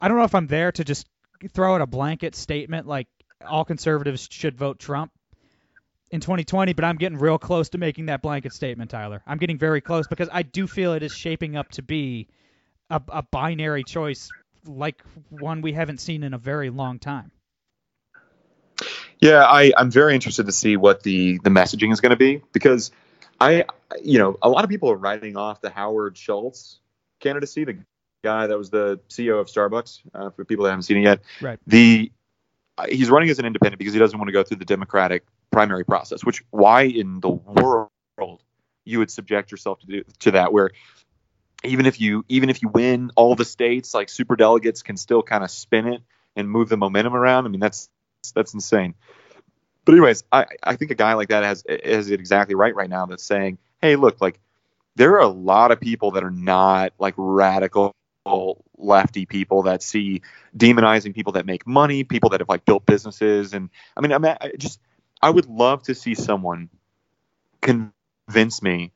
[0.00, 1.06] I don't know if I'm there to just
[1.52, 3.08] throw out a blanket statement like
[3.46, 5.12] all conservatives should vote Trump
[6.10, 9.22] in 2020, but I'm getting real close to making that blanket statement, Tyler.
[9.26, 12.28] I'm getting very close because I do feel it is shaping up to be
[12.90, 14.30] a, a binary choice
[14.66, 17.30] like one we haven't seen in a very long time.
[19.20, 22.42] Yeah, I, I'm very interested to see what the the messaging is going to be
[22.52, 22.90] because
[23.40, 23.64] I,
[24.02, 26.80] you know, a lot of people are writing off the Howard Schultz
[27.20, 27.78] candidacy, the
[28.22, 30.00] guy that was the CEO of Starbucks.
[30.14, 31.58] Uh, for people that haven't seen it yet, Right.
[31.66, 32.12] The
[32.76, 35.24] uh, he's running as an independent because he doesn't want to go through the Democratic
[35.50, 36.24] primary process.
[36.24, 37.88] Which why in the world
[38.84, 40.70] you would subject yourself to do, to that where
[41.66, 45.22] even if you even if you win all the states, like super delegates can still
[45.22, 46.02] kind of spin it
[46.34, 47.46] and move the momentum around.
[47.46, 47.88] I mean, that's
[48.34, 48.94] that's insane.
[49.84, 52.90] But anyways, I I think a guy like that has has it exactly right right
[52.90, 53.06] now.
[53.06, 54.38] That's saying, hey, look, like
[54.96, 57.94] there are a lot of people that are not like radical
[58.76, 60.22] lefty people that see
[60.56, 64.24] demonizing people that make money, people that have like built businesses, and I mean, I'm
[64.24, 64.80] I just
[65.22, 66.68] I would love to see someone
[67.60, 68.92] convince me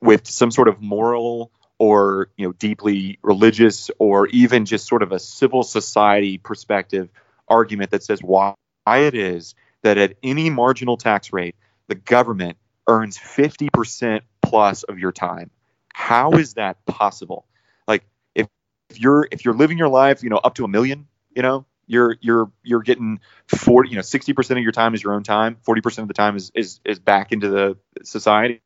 [0.00, 1.50] with some sort of moral
[1.84, 7.10] or you know deeply religious or even just sort of a civil society perspective
[7.46, 8.54] argument that says why
[8.86, 11.54] it is that at any marginal tax rate
[11.88, 12.56] the government
[12.88, 15.50] earns 50% plus of your time.
[15.92, 17.44] How is that possible?
[17.86, 18.04] Like
[18.34, 18.46] if,
[18.88, 21.06] if you're if you're living your life you know up to a million
[21.36, 25.12] you know you're you're you're getting 40 you know 60% of your time is your
[25.12, 25.58] own time.
[25.68, 28.62] 40% of the time is is is back into the society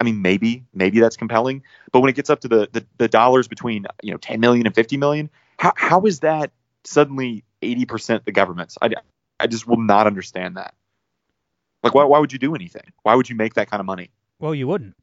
[0.00, 1.62] I mean, maybe, maybe that's compelling.
[1.92, 4.66] But when it gets up to the, the, the dollars between, you know, 10 million
[4.66, 6.52] and 50 million, how, how is that
[6.84, 8.78] suddenly 80% the government's?
[8.80, 8.90] I,
[9.40, 10.74] I just will not understand that.
[11.82, 12.92] Like, why, why would you do anything?
[13.02, 14.10] Why would you make that kind of money?
[14.38, 14.94] Well, you wouldn't.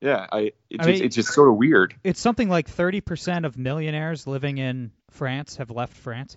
[0.00, 0.38] Yeah, I,
[0.70, 1.96] it I just, mean- it's just sort of weird.
[2.04, 6.36] It's something like 30% of millionaires living in France have left France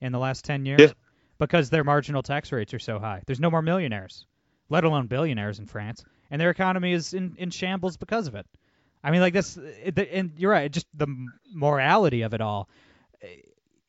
[0.00, 0.92] in the last 10 years Yeah.
[1.38, 3.22] because their marginal tax rates are so high.
[3.26, 4.26] There's no more millionaires,
[4.68, 8.46] let alone billionaires in France, and their economy is in, in shambles because of it.
[9.02, 10.70] I mean, like this, and you're right.
[10.70, 11.06] Just the
[11.52, 12.68] morality of it all.
[13.22, 13.26] eh,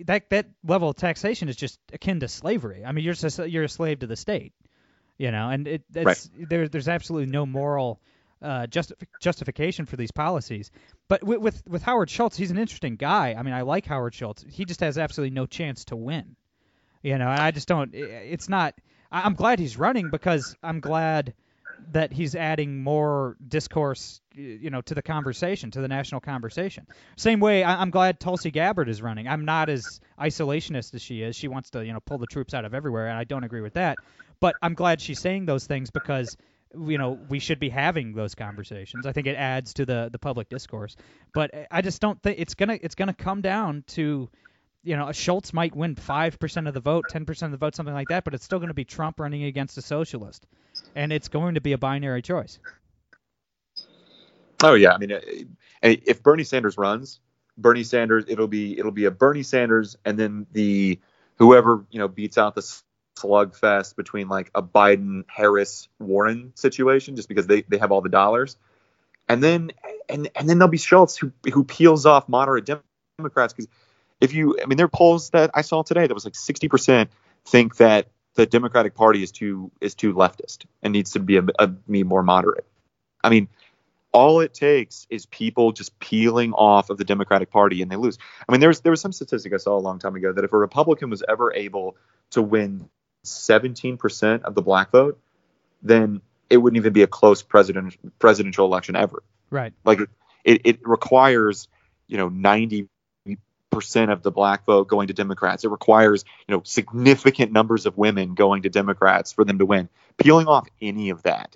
[0.05, 2.85] That that level of taxation is just akin to slavery.
[2.85, 4.53] I mean, you're just a, you're a slave to the state,
[5.17, 7.99] you know, and it it's, there there's absolutely no moral
[8.41, 10.71] uh, justif- justification for these policies.
[11.09, 13.35] But with, with with Howard Schultz, he's an interesting guy.
[13.37, 14.45] I mean, I like Howard Schultz.
[14.47, 16.35] He just has absolutely no chance to win.
[17.01, 17.93] You know, and I just don't.
[17.95, 18.75] i- It's not.
[19.11, 21.33] I'm glad he's running because I'm glad
[21.91, 26.85] that he's adding more discourse, you know, to the conversation, to the national conversation.
[27.17, 29.27] Same way, I- I'm glad Tulsi Gabbard is running.
[29.27, 31.35] I'm not as isolationist as she is.
[31.35, 33.61] She wants to, you know, pull the troops out of everywhere, and I don't agree
[33.61, 33.97] with that.
[34.39, 36.37] But I'm glad she's saying those things because,
[36.77, 39.05] you know, we should be having those conversations.
[39.05, 40.95] I think it adds to the the public discourse.
[41.33, 44.29] But eh, I just don't think it's gonna it's gonna come down to
[44.81, 47.75] you know, Schultz might win five percent of the vote, ten percent of the vote,
[47.75, 50.47] something like that, but it's still going to be Trump running against a socialist,
[50.95, 52.59] and it's going to be a binary choice.
[54.61, 55.17] Oh yeah, I mean,
[55.81, 57.19] if Bernie Sanders runs,
[57.57, 60.99] Bernie Sanders, it'll be it'll be a Bernie Sanders, and then the
[61.37, 62.81] whoever you know beats out the
[63.17, 68.09] slugfest between like a Biden Harris Warren situation, just because they they have all the
[68.09, 68.57] dollars,
[69.27, 69.71] and then
[70.09, 72.67] and and then there'll be Schultz who who peels off moderate
[73.17, 73.69] Democrats because
[74.19, 76.67] if you I mean there are polls that I saw today that was like 60
[76.67, 77.11] percent
[77.45, 78.07] think that
[78.39, 82.03] the Democratic Party is too is too leftist and needs to be a, a, a
[82.03, 82.65] more moderate.
[83.21, 83.49] I mean
[84.13, 88.17] all it takes is people just peeling off of the Democratic Party and they lose.
[88.47, 90.43] I mean, there was there was some statistic I saw a long time ago that
[90.43, 91.97] if a Republican was ever able
[92.31, 92.89] to win
[93.25, 95.19] 17% of the black vote,
[95.83, 99.21] then it wouldn't even be a close president presidential election ever.
[99.49, 99.73] Right.
[99.83, 99.99] Like
[100.45, 101.67] it, it requires,
[102.07, 102.87] you know, 90
[103.69, 105.63] percent of the black vote going to Democrats.
[105.63, 109.89] It requires, you know, significant numbers of women going to Democrats for them to win.
[110.17, 111.55] Peeling off any of that,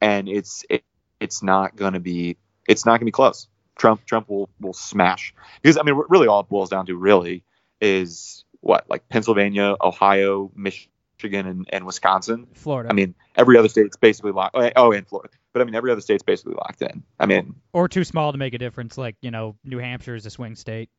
[0.00, 0.84] and it's it,
[1.20, 2.36] it's not going to be
[2.68, 3.48] it's not going to be close.
[3.76, 7.44] Trump Trump will will smash because I mean really all it boils down to really
[7.80, 12.90] is what like Pennsylvania, Ohio, Michigan, and, and Wisconsin, Florida.
[12.90, 14.54] I mean every other state's basically locked.
[14.56, 17.02] Oh, oh and Florida, but I mean every other state's basically locked in.
[17.18, 18.98] I mean or too small to make a difference.
[18.98, 20.90] Like you know New Hampshire is a swing state.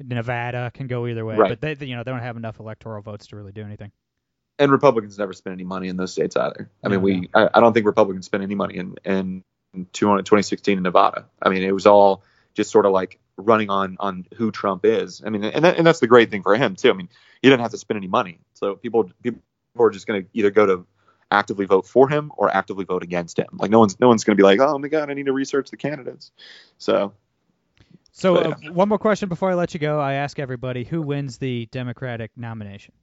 [0.00, 1.48] Nevada can go either way, Right.
[1.48, 3.92] but they you know they don't have enough electoral votes to really do anything.
[4.58, 6.70] and Republicans never spend any money in those states either.
[6.82, 9.44] I mean No, we I, I don't think Republicans spent any money in in
[9.92, 11.26] 2016 in Nevada.
[11.42, 12.22] I mean it was all
[12.54, 15.22] just sort of like running on on who Trump is.
[15.26, 16.90] I mean, and that, and that's the great thing for him too.
[16.90, 17.08] I mean,
[17.42, 19.42] he didn't have to spend any money, so people people
[19.78, 20.86] are just going to either go to
[21.32, 23.48] actively vote for him or actively vote against him.
[23.54, 25.32] Like no one's no one's going to be like, oh my god, I need to
[25.32, 26.30] research the candidates.
[26.78, 27.12] So
[28.16, 30.00] So But, uh, one more question before I let you go.
[30.00, 32.94] I ask everybody who wins the Democratic nomination.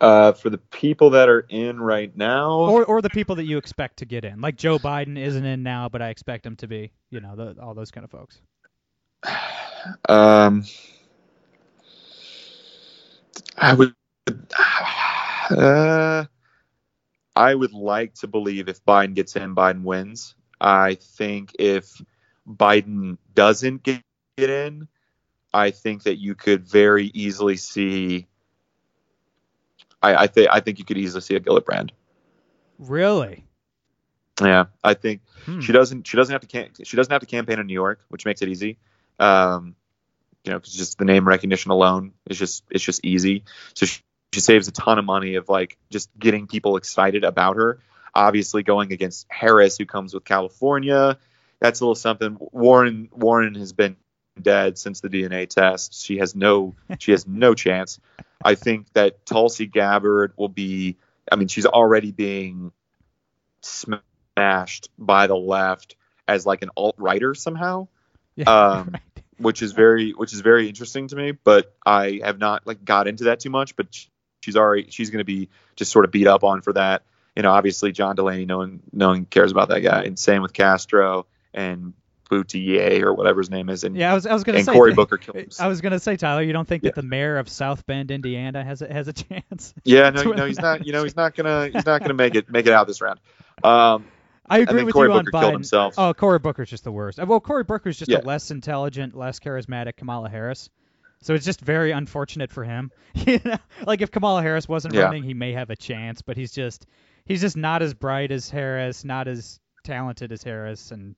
[0.00, 3.58] uh, for the people that are in right now, or or the people that you
[3.58, 4.40] expect to get in.
[4.40, 6.92] Like Joe Biden isn't in now, but I expect him to be.
[7.10, 8.40] You know, the, all those kind of folks.
[10.08, 10.64] um,
[13.56, 13.94] I would.
[15.50, 16.26] Uh,
[17.34, 20.34] I would like to believe if Biden gets in, Biden wins.
[20.60, 22.02] I think if
[22.48, 24.02] Biden doesn't get,
[24.36, 24.86] in,
[25.52, 28.26] I think that you could very easily see.
[30.02, 31.90] I, I think I think you could easily see a Gillibrand.
[32.78, 33.44] Really?
[34.40, 35.60] Yeah, I think Hmm.
[35.60, 36.06] she doesn't.
[36.06, 36.46] She doesn't have to.
[36.46, 38.78] Cam- she doesn't have to campaign in New York, which makes it easy.
[39.18, 39.74] Um,
[40.44, 43.42] you know, 'cause just the name recognition alone is just it's just easy.
[43.74, 44.00] So she,
[44.32, 47.80] she saves a ton of money of like just getting people excited about her.
[48.14, 51.18] Obviously, going against Harris, who comes with California,
[51.60, 52.36] that's a little something.
[52.38, 53.96] Warren Warren has been
[54.40, 56.00] dead since the DNA test.
[56.04, 57.98] She has no she has no chance.
[58.42, 60.96] I think that Tulsi Gabbard will be.
[61.30, 62.72] I mean, she's already being
[63.60, 65.96] smashed by the left
[66.26, 67.88] as like an alt righter somehow,
[68.36, 68.44] Yeah.
[68.48, 69.02] Um, right.
[69.38, 71.32] which is very which is very interesting to me.
[71.32, 73.76] But I have not like got into that too much.
[73.76, 73.88] But
[74.40, 77.02] she's already she's going to be just sort of beat up on for that.
[77.36, 80.42] You know, obviously John Delaney, no one no one cares about that guy, and same
[80.42, 81.94] with Castro and
[82.30, 84.72] Boutier or whatever his name is, and Yeah, I was I was gonna say.
[84.72, 85.48] Cory Booker killed him.
[85.58, 86.90] I was gonna say, Tyler, you don't think Yeah.
[86.90, 89.72] that the mayor of South Bend, Indiana, has a, has a chance?
[89.84, 90.86] Yeah, no, to win he's not.
[90.86, 91.68] You know he's not gonna.
[91.72, 93.18] He's not gonna make it make it out this round.
[93.64, 94.04] Um,
[94.50, 95.52] I agree with Cory you on Booker killed Biden.
[95.52, 95.94] himself.
[95.98, 97.18] Oh, Cory Booker's just the worst.
[97.18, 98.18] Well, Cory Booker's just Yeah.
[98.18, 100.70] a less intelligent, less charismatic Kamala Harris.
[101.20, 102.90] So it's just very unfortunate for him.
[103.14, 105.02] you know, like if Kamala Harris wasn't Yeah.
[105.02, 106.86] running, he may have a chance, but he's just
[107.26, 111.14] he's just not as bright as Harris, not as talented as Harris, and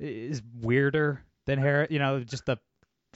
[0.00, 1.90] is weirder than Harris.
[1.90, 2.58] You know, just the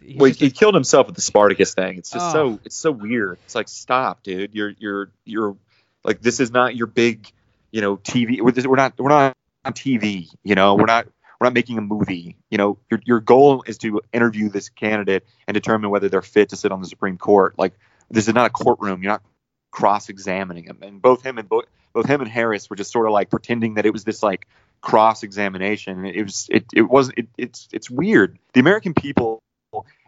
[0.03, 1.99] well, he, just he killed himself with the Spartacus thing.
[1.99, 2.33] It's just Oh.
[2.57, 3.39] so it's so weird.
[3.45, 4.55] It's like stop, dude.
[4.55, 5.57] You're you're you're
[6.05, 7.31] like this is not your big,
[7.71, 8.41] you know, TV.
[8.41, 10.29] We're, this, we're not we're not on TV.
[10.43, 11.07] You know, we're not
[11.41, 12.37] we're not making a movie.
[12.51, 16.51] You know, your your goal is to interview this candidate and determine whether they're fit
[16.51, 17.55] to sit on the Supreme Court.
[17.59, 17.75] Like
[18.11, 19.03] this is not a courtroom.
[19.03, 19.23] You're not
[19.71, 20.79] cross-examining him.
[20.83, 23.75] And both him and both both him and Harris were just sort of like pretending
[23.75, 24.47] that it was this like
[24.85, 26.05] cross-examination.
[26.05, 28.39] It was it it wasn't it, it's it's weird.
[28.53, 29.43] The American people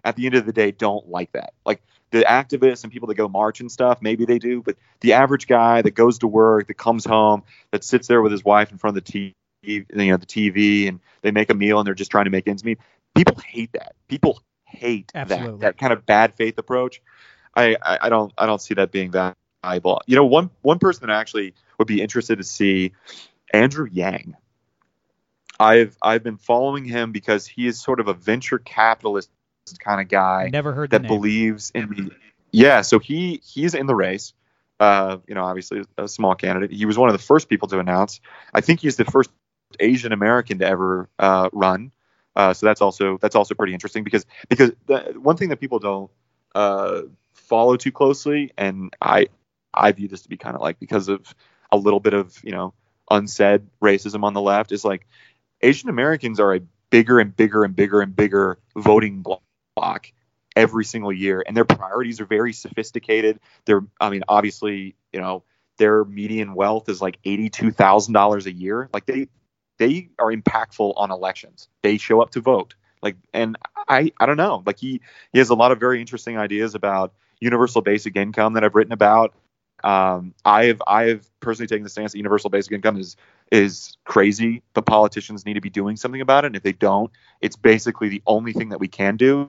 [0.05, 1.55] at the end of the day don't like that.
[1.65, 5.15] Like the activists and people that go march and stuff, maybe they do, but the
[5.15, 8.71] average guy that goes to work, that comes home, that sits there with his wife
[8.71, 11.87] in front of the TV, you know, the TV, and they make a meal and
[11.87, 12.79] they're just trying to make ends meet.
[13.15, 13.97] People hate that.
[14.09, 15.53] People hate Absolutely.
[15.53, 17.01] that that kind of bad faith approach.
[17.55, 20.03] I, I I don't I don't see that being valuable.
[20.07, 22.93] You know, one one person that actually would be interested to see
[23.55, 24.37] Andrew Yang.
[25.59, 29.31] I've I've been following him because he is sort of a venture capitalist
[29.81, 32.11] kind of guy Never heard that believes in the
[32.53, 34.33] yeah so he he's in the race.
[34.79, 36.71] Uh you know obviously a small candidate.
[36.71, 38.21] He was one of the first people to announce.
[38.55, 39.31] I think he's the first
[39.81, 41.93] asian american to ever uh run.
[42.37, 45.79] Uh so that's also that's also pretty interesting because because the one thing that people
[45.79, 46.11] don't
[46.55, 47.03] uh
[47.35, 49.27] follow too closely and i
[49.75, 51.35] i view this to be kind of like because of
[51.71, 52.73] a little bit of you know
[53.11, 55.07] unsaid racism on the left is like
[55.63, 59.25] asian americans are a bigger and bigger and bigger and bigger voting
[59.75, 60.13] block
[60.57, 63.39] every single year and their priorities are very sophisticated.
[63.67, 65.45] They're i mean obviously you know
[65.79, 68.89] their median wealth is like $82000 a year.
[68.95, 69.29] Like they
[69.79, 71.69] they are impactful on elections.
[71.83, 72.75] They show up to vote.
[73.03, 73.57] Like and
[73.89, 74.63] i i don't know.
[74.65, 75.03] Like he
[75.33, 78.95] he has a lot of very interesting ideas about universal basic income that i've written
[78.95, 79.35] about
[79.85, 83.17] um i've i've personally taken the stance that universal basic income is
[83.53, 87.11] is crazy but politicians need to be doing something about it and if they don't
[87.41, 89.47] it's basically the only thing that we can do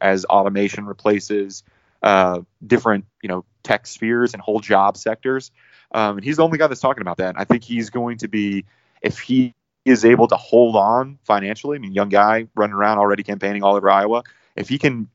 [0.00, 1.62] as automation replaces
[2.02, 5.50] uh, different you know tech spheres and whole job sectors.
[5.92, 7.34] Um, and he's the only guy that's talking about that.
[7.38, 8.64] I think he's going to be
[9.02, 9.54] if he
[9.84, 11.76] is able to hold on financially.
[11.76, 14.22] I mean, young guy running around already campaigning all over Iowa.
[14.56, 15.08] If he can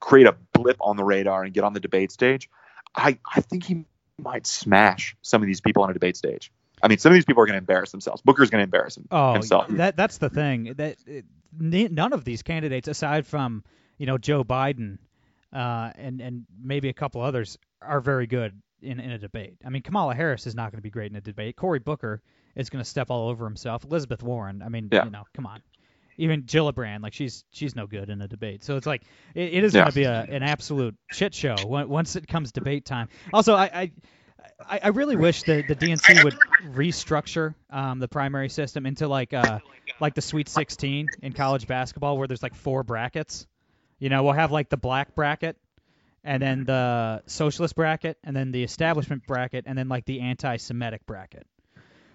[0.00, 2.48] create a blip on the radar and get on the debate stage,
[2.94, 3.84] I I think he
[4.22, 6.52] might smash some of these people on a debate stage.
[6.82, 8.22] I mean, some of these people are going to embarrass themselves.
[8.22, 9.66] Booker's going to embarrass him, Oh, himself.
[9.68, 10.74] that that's the thing.
[10.76, 11.24] That it,
[11.58, 13.62] none of these candidates, aside from
[13.98, 14.98] you know Joe Biden,
[15.52, 19.56] uh, and and maybe a couple others, are very good in in a debate.
[19.64, 21.56] I mean, Kamala Harris is not going to be great in a debate.
[21.56, 22.20] Cory Booker
[22.56, 23.84] is going to step all over himself.
[23.84, 24.60] Elizabeth Warren.
[24.62, 25.04] I mean, Yeah.
[25.04, 25.62] you know, come on.
[26.18, 28.64] Even Gillibrand, like she's she's no good in a debate.
[28.64, 29.02] So it's like
[29.34, 29.80] it, it is Yeah.
[29.82, 33.08] going to be a, an absolute shit show once it comes debate time.
[33.32, 33.64] Also, I.
[33.64, 33.92] I
[34.60, 39.32] I, I really wish the, the DNC would restructure um, the primary system into like
[39.32, 39.60] uh,
[40.00, 43.46] like the Sweet 16 in college basketball, where there's like four brackets.
[43.98, 45.56] You know, we'll have like the black bracket,
[46.24, 51.06] and then the socialist bracket, and then the establishment bracket, and then like the anti-Semitic
[51.06, 51.46] bracket.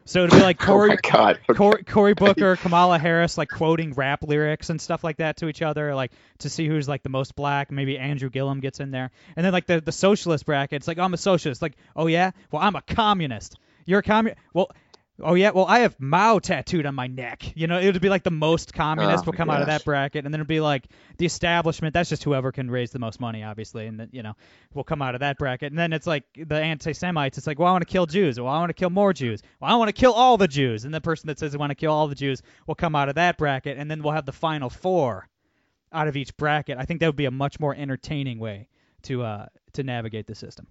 [0.07, 1.39] So it'd be like oh Cory, my god.
[1.53, 5.61] Cory, Cory Booker, Kamala Harris, like quoting rap lyrics and stuff like that to each
[5.61, 7.71] other, like to see who's like the most black.
[7.71, 10.97] Maybe Andrew Gillum gets in there, and then like the the socialist bracket, it's like
[10.97, 11.61] I'm a socialist.
[11.61, 13.57] Like, oh yeah, well I'm a communist.
[13.85, 14.41] You're a communist.
[14.53, 14.71] Well,
[15.20, 17.53] oh yeah, well I have Mao tattooed on my neck.
[17.55, 19.68] You know, it would be like the most communist Oh will my come out of
[19.68, 20.88] that bracket, and then it'd be like
[21.18, 21.93] the establishment.
[21.93, 24.34] That's just whoever can raise the most money, obviously, and then you know
[24.74, 25.72] will come out of that bracket.
[25.72, 27.38] And then it's like the anti-Semites.
[27.38, 28.39] It's like, well, I want to kill Jews.
[28.39, 29.41] Well, I want to kill more Jews.
[29.59, 30.86] Well, I want to kill all the Jews.
[30.86, 33.09] And the person that says they want to kill all the Jews will come out
[33.09, 35.28] of that bracket, and then we'll have the final four
[35.91, 36.78] out of each bracket.
[36.78, 38.68] I think that would be a much more entertaining way
[39.03, 40.68] to uh to navigate the system.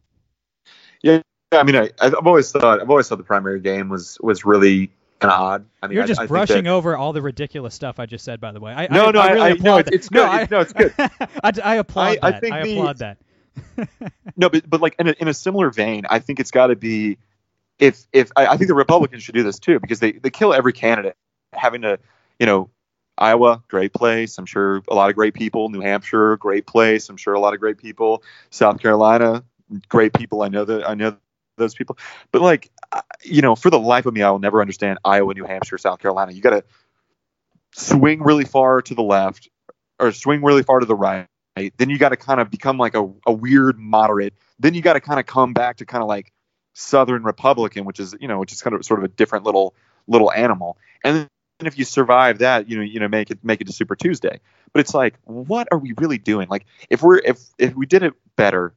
[1.02, 1.22] Yeah,
[1.52, 4.90] I mean, I, I've always thought I've always thought the primary game was was really
[5.20, 5.66] kind of odd.
[5.82, 8.40] I mean, You're just I brushing that- over all the ridiculous stuff I just said,
[8.40, 8.72] by the way.
[8.72, 9.92] I, No, I, no, I really no, that.
[9.94, 10.08] it's-.
[10.12, 10.92] I, It's- no, it's good.
[10.98, 12.40] I, I applaud I- I that.
[12.40, 13.18] think I the- applaud that.
[14.36, 16.76] No, but but like in a, in a similar vein, I think it's got to
[16.76, 17.16] be
[17.78, 20.52] if if I, I think the Republicans should do this too because they they kill
[20.52, 21.16] every candidate
[21.54, 21.98] having to
[22.38, 22.68] you know
[23.16, 27.16] Iowa great place I'm sure a lot of great people New Hampshire great place I'm
[27.16, 29.42] sure a lot of great people South Carolina
[29.88, 31.16] great people I know that I know
[31.56, 31.98] those people.
[32.32, 32.70] But like
[33.22, 35.98] you know for the life of me I will never understand Iowa New Hampshire South
[35.98, 36.32] Carolina.
[36.32, 36.64] You got to
[37.74, 39.48] swing really far to the left
[39.98, 41.26] or swing really far to the right.
[41.78, 44.34] Then you got to kind of become like a, a weird moderate.
[44.58, 46.32] Then you got to kind of come back to kind of like
[46.78, 49.74] southern republican which is you know which is kind of sort of a different little
[50.06, 50.76] little animal.
[51.02, 51.28] And then
[51.66, 54.40] if you survive that you know you know make it make it to super tuesday.
[54.72, 56.48] But it's like what are we really doing?
[56.48, 58.74] Like if we're if if we did it better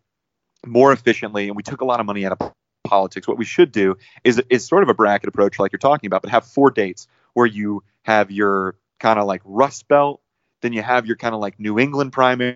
[0.65, 2.53] more efficiently and we took a lot of money out of
[2.89, 6.07] politics what we should do is is sort of a bracket approach like you're talking
[6.07, 10.21] about but have four dates where you have your kind of like rust belt
[10.61, 12.55] then you have your kind of like new england primary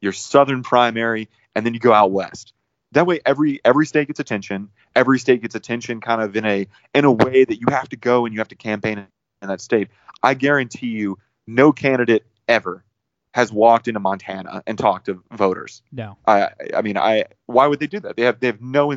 [0.00, 2.52] your southern primary and then you go out west.
[2.92, 4.68] That way every every state gets attention.
[4.94, 7.96] Every state gets attention kind of in a in a way that you have to
[7.96, 9.06] go and you have to campaign
[9.40, 9.88] in that state.
[10.22, 12.84] I guarantee you no candidate ever
[13.32, 15.80] has walked into montana and talked to voters.
[15.90, 16.18] No.
[16.26, 18.16] i i mean i why would they do that?
[18.16, 18.90] They have they have no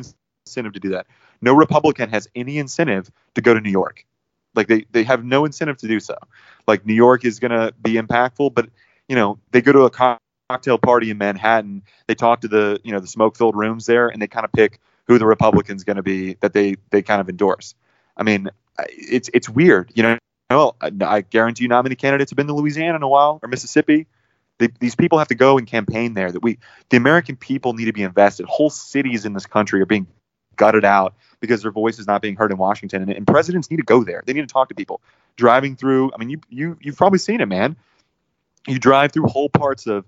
[0.46, 1.06] incentive to do that.
[1.42, 4.04] No republican has any incentive to go to new york.
[4.54, 6.16] Like they they have no incentive to do so.
[6.66, 8.68] Like new york is going to be impactful but
[9.08, 11.82] you know they go to a cocktail party in manhattan.
[12.06, 14.52] They talk to the you know the smoke filled rooms there and they kind of
[14.52, 17.74] pick who the republican's going to be that they they kind of endorse.
[18.16, 18.48] I mean
[18.88, 20.18] it's it's weird you know?
[20.48, 23.48] Well, I, guarantee you not many candidates have been to louisiana in a while or
[23.48, 24.06] mississippi.
[24.58, 27.86] They, these people have to go and campaign there that we the american people need
[27.86, 28.46] to be invested.
[28.46, 30.06] Whole cities in this country are being
[30.56, 33.78] gutted out because their voice is not being heard in washington and, and presidents need
[33.78, 35.00] to go there they need to talk to people
[35.36, 37.76] driving through i mean you you you've probably seen it man
[38.68, 40.04] You drive through whole parts of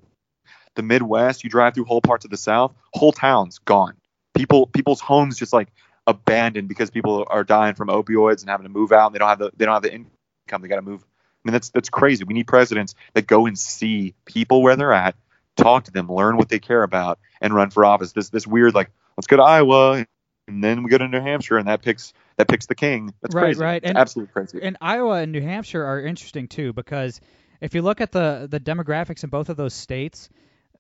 [0.75, 3.97] the Midwest, you drive through whole parts of the South, whole towns gone.
[4.35, 5.69] People people's homes just like
[6.07, 9.29] abandoned because people are dying from opioids and having to move out and they don't
[9.29, 10.63] have the they don't have the income.
[10.63, 11.03] They got to move.
[11.03, 12.25] I mean that's that's crazy.
[12.25, 15.17] We need presidents that go and see people where they're at,
[15.57, 18.13] talk to them, learn what they care about, and run for office.
[18.13, 20.07] This this weird like let's go to Iowa
[20.49, 23.15] and then we go to New Hampshire and that picks that picks the king.
[23.23, 23.61] That's Right, crazy.
[23.63, 23.83] right.
[23.85, 24.59] And- absolutely crazy.
[24.63, 27.21] And Iowa and New Hampshire are interesting too because
[27.61, 30.29] if you look at the the demographics in both of those states,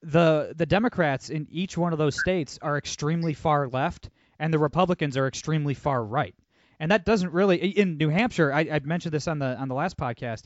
[0.02, 4.58] the the Democrats in each one of those states are extremely far left, and the
[4.58, 6.34] Republicans are extremely far right.
[6.80, 8.52] And that doesn't really in New Hampshire.
[8.52, 10.44] I, I mentioned this on the on the last podcast.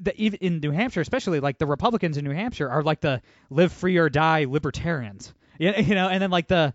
[0.00, 3.20] The, even in New Hampshire, especially like the Republicans in New Hampshire are like the
[3.50, 5.34] live free or die libertarians.
[5.60, 6.72] You know, and then like the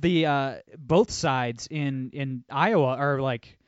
[0.00, 3.58] the uh, both sides in in Iowa are like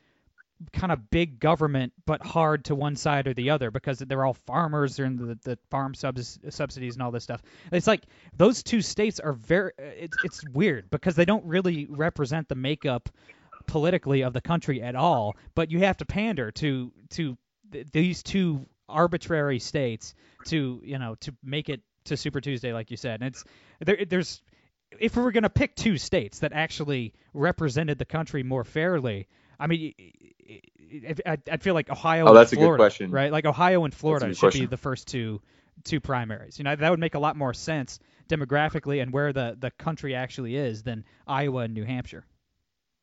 [0.73, 4.35] kind of big government, but hard to one side or the other because they're all
[4.47, 4.97] farmers.
[4.97, 7.43] They're in the, the farm subs- subsidies and all this stuff.
[7.71, 8.05] It's like
[8.37, 9.73] those two states are very.
[9.79, 13.09] It's it's weird because they don't really represent the makeup
[13.67, 15.37] politically of the country at all.
[15.55, 17.37] But you have to pander to to
[17.73, 20.15] th- these two arbitrary states
[20.47, 23.21] to you know to make it to Super Tuesday, like you said.
[23.21, 23.45] And it's
[23.81, 24.05] there.
[24.09, 24.43] There's
[24.99, 29.29] if we were going to pick two states that actually represented the country more fairly,
[29.59, 29.95] I mean,
[31.27, 33.11] I'd feel like Ohio Oh, that's a and good Florida, question.
[33.11, 33.33] right?
[33.33, 35.41] Like Ohio and Florida should be the first two
[35.85, 36.59] two primaries.
[36.59, 40.15] You know, that would make a lot more sense demographically and where the the country
[40.15, 42.25] actually is than Iowa and New Hampshire.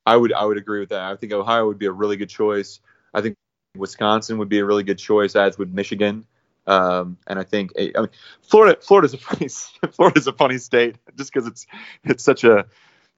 [0.06, 1.02] I would I would agree with that.
[1.02, 2.80] I think Ohio would be a really good choice.
[3.14, 3.36] I think
[3.78, 6.26] Wisconsin would be a really good choice, as would Michigan.
[6.66, 8.10] Um, and I think I mean
[8.42, 9.50] Florida Florida's a funny
[9.92, 11.68] Florida's a funny state just because it's
[12.04, 12.66] it's such a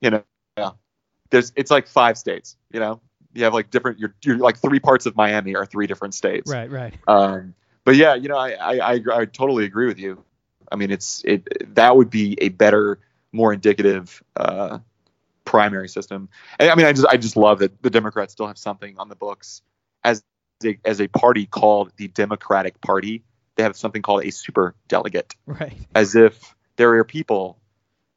[0.02, 0.24] you know
[0.58, 0.72] yeah
[1.30, 3.02] there's it's like five states you know
[3.34, 6.50] you have like different you're you're like three parts of Miami are three different states
[6.50, 6.94] Right, right.
[7.08, 7.54] um,
[7.86, 10.22] but yeah, you know, I, I, I, I totally agree with you.
[10.72, 13.00] I mean, it's it that would be a better,
[13.32, 14.80] more indicative uh,
[15.46, 16.28] primary system.
[16.60, 19.08] And, I mean, I just I just love that the Democrats still have something on
[19.08, 19.62] the books
[20.04, 20.24] as
[20.66, 23.24] a, as a party called the Democratic Party.
[23.56, 25.78] They have something called a super delegate, Right.
[25.94, 27.58] as if there are people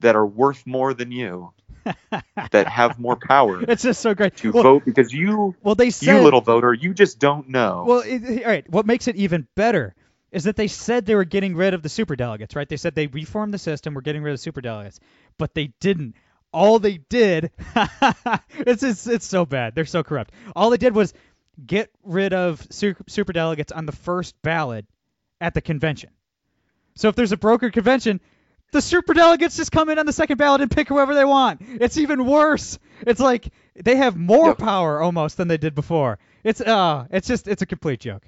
[0.01, 1.53] that are worth more than you,
[2.51, 4.37] that have more power It's just so great.
[4.39, 7.85] to well, vote because you, well, they said you little voter, you just don't know.
[7.87, 8.69] Well, it, all right.
[8.71, 9.95] What makes it even better
[10.31, 12.69] is that they said they were getting rid of the super delegates, right?
[12.69, 15.01] They said they reformed the system, we're getting rid of super delegates,
[15.39, 16.15] but they didn't.
[16.53, 17.51] All they did,
[18.59, 19.75] it's, it's it's so bad.
[19.75, 20.33] They're so corrupt.
[20.57, 21.13] All they did was
[21.65, 24.87] get rid of super delegates on the first ballot
[25.41, 26.11] at the convention.
[26.95, 28.21] So if there's a brokered convention,
[28.73, 31.63] the superdelegates just come in on the second ballot and pick whoever they want.
[31.63, 32.79] It's even worse.
[33.07, 34.59] It's like they have more Yep.
[34.59, 36.19] power almost than they did before.
[36.45, 38.23] It's uh, it's just it's a complete joke.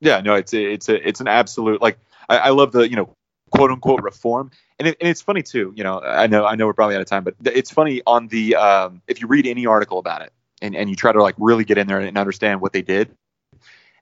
[0.00, 1.98] Yeah, no, it's a, it's a, it's an absolute like
[2.28, 3.14] I, I love the you know
[3.50, 5.72] quote unquote reform, and, it, and it's funny too.
[5.76, 8.28] You know, I know I know we're probably out of time, but it's funny on
[8.28, 11.36] the um, if you read any article about it and and you try to like
[11.38, 13.14] really get in there and understand what they did,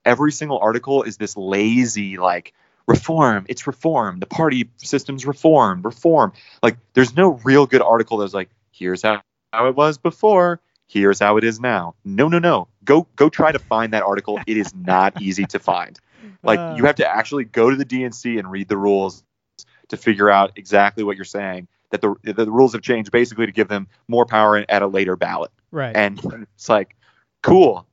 [0.05, 2.53] every single article is this lazy like
[2.87, 3.47] reform.
[3.49, 4.19] It's reform.
[4.21, 5.83] The party system's reform.
[5.83, 6.33] Reform.
[6.63, 9.23] Like there's no real good article that's like here's how
[9.53, 10.61] how it was before.
[10.89, 11.95] Here's how it is now.
[12.05, 12.69] No, no, no.
[12.85, 14.39] Go go try to find that article.
[14.47, 15.99] It is not easy to find.
[16.45, 16.75] Like Uh.
[16.77, 19.23] you have to actually go to the DNC and read the rules
[19.89, 21.69] to figure out exactly what you're saying.
[21.91, 25.15] That the the rules have changed basically to give them more power at a later
[25.15, 25.53] ballot.
[25.71, 25.95] Right.
[25.95, 26.21] And
[26.55, 26.97] it's like
[27.43, 27.87] cool.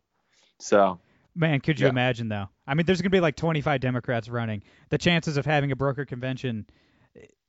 [0.60, 1.00] So
[1.40, 1.92] Man, could you Yeah.
[1.92, 2.50] imagine though?
[2.68, 4.62] I mean, there's gonna be like 25 Democrats running.
[4.90, 6.66] The chances of having a broker convention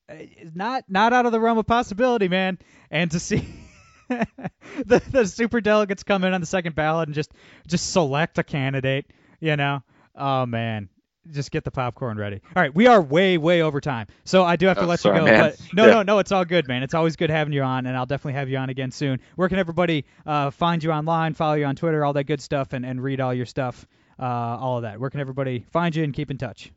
[0.09, 2.59] is not not out of the realm of possibility, man.
[2.91, 3.45] And to see
[4.09, 7.32] the the super delegates come in on the second ballot and just
[7.66, 9.07] just select a candidate,
[9.41, 9.82] you know?
[10.14, 10.88] Oh man.
[11.30, 12.40] Just get the popcorn ready.
[12.56, 15.00] All right, we are way, way over time, so I do have to Oh, let
[15.00, 15.30] sorry, you go.
[15.30, 15.40] man.
[15.50, 15.92] But no, Yeah.
[15.92, 16.82] no, no, it's all good, man.
[16.82, 19.20] It's always good having you on, and I'll definitely have you on again soon.
[19.36, 22.72] Where can everybody uh, find you online, follow you on Twitter, all that good stuff,
[22.72, 23.86] and, and read all your stuff,
[24.18, 24.98] uh, all of that?
[24.98, 26.72] Where can everybody find you and keep in touch?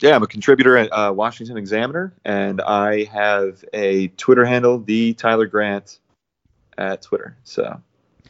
[0.00, 5.14] yeah, I'm a contributor at uh, Washington Examiner, and I have a Twitter handle, the
[5.14, 5.98] Tyler Grant,
[6.78, 7.36] at Twitter.
[7.44, 7.80] So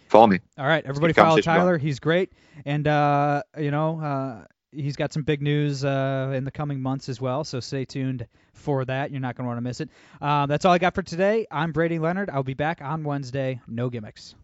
[0.09, 0.41] follow me.
[0.59, 1.79] All right, everybody follow Tyler.
[1.79, 2.33] He's great,
[2.65, 7.09] and uh, you know uh, he's got some big news uh, in the coming months
[7.09, 7.45] as well.
[7.45, 9.11] So stay tuned for that.
[9.11, 9.91] You're not going to want to miss it.
[10.21, 11.47] Um, that's all I got for today.
[11.51, 12.31] I'm Brady Leonard.
[12.31, 13.61] I'll be back on Wednesday.
[13.69, 14.35] No gimmicks.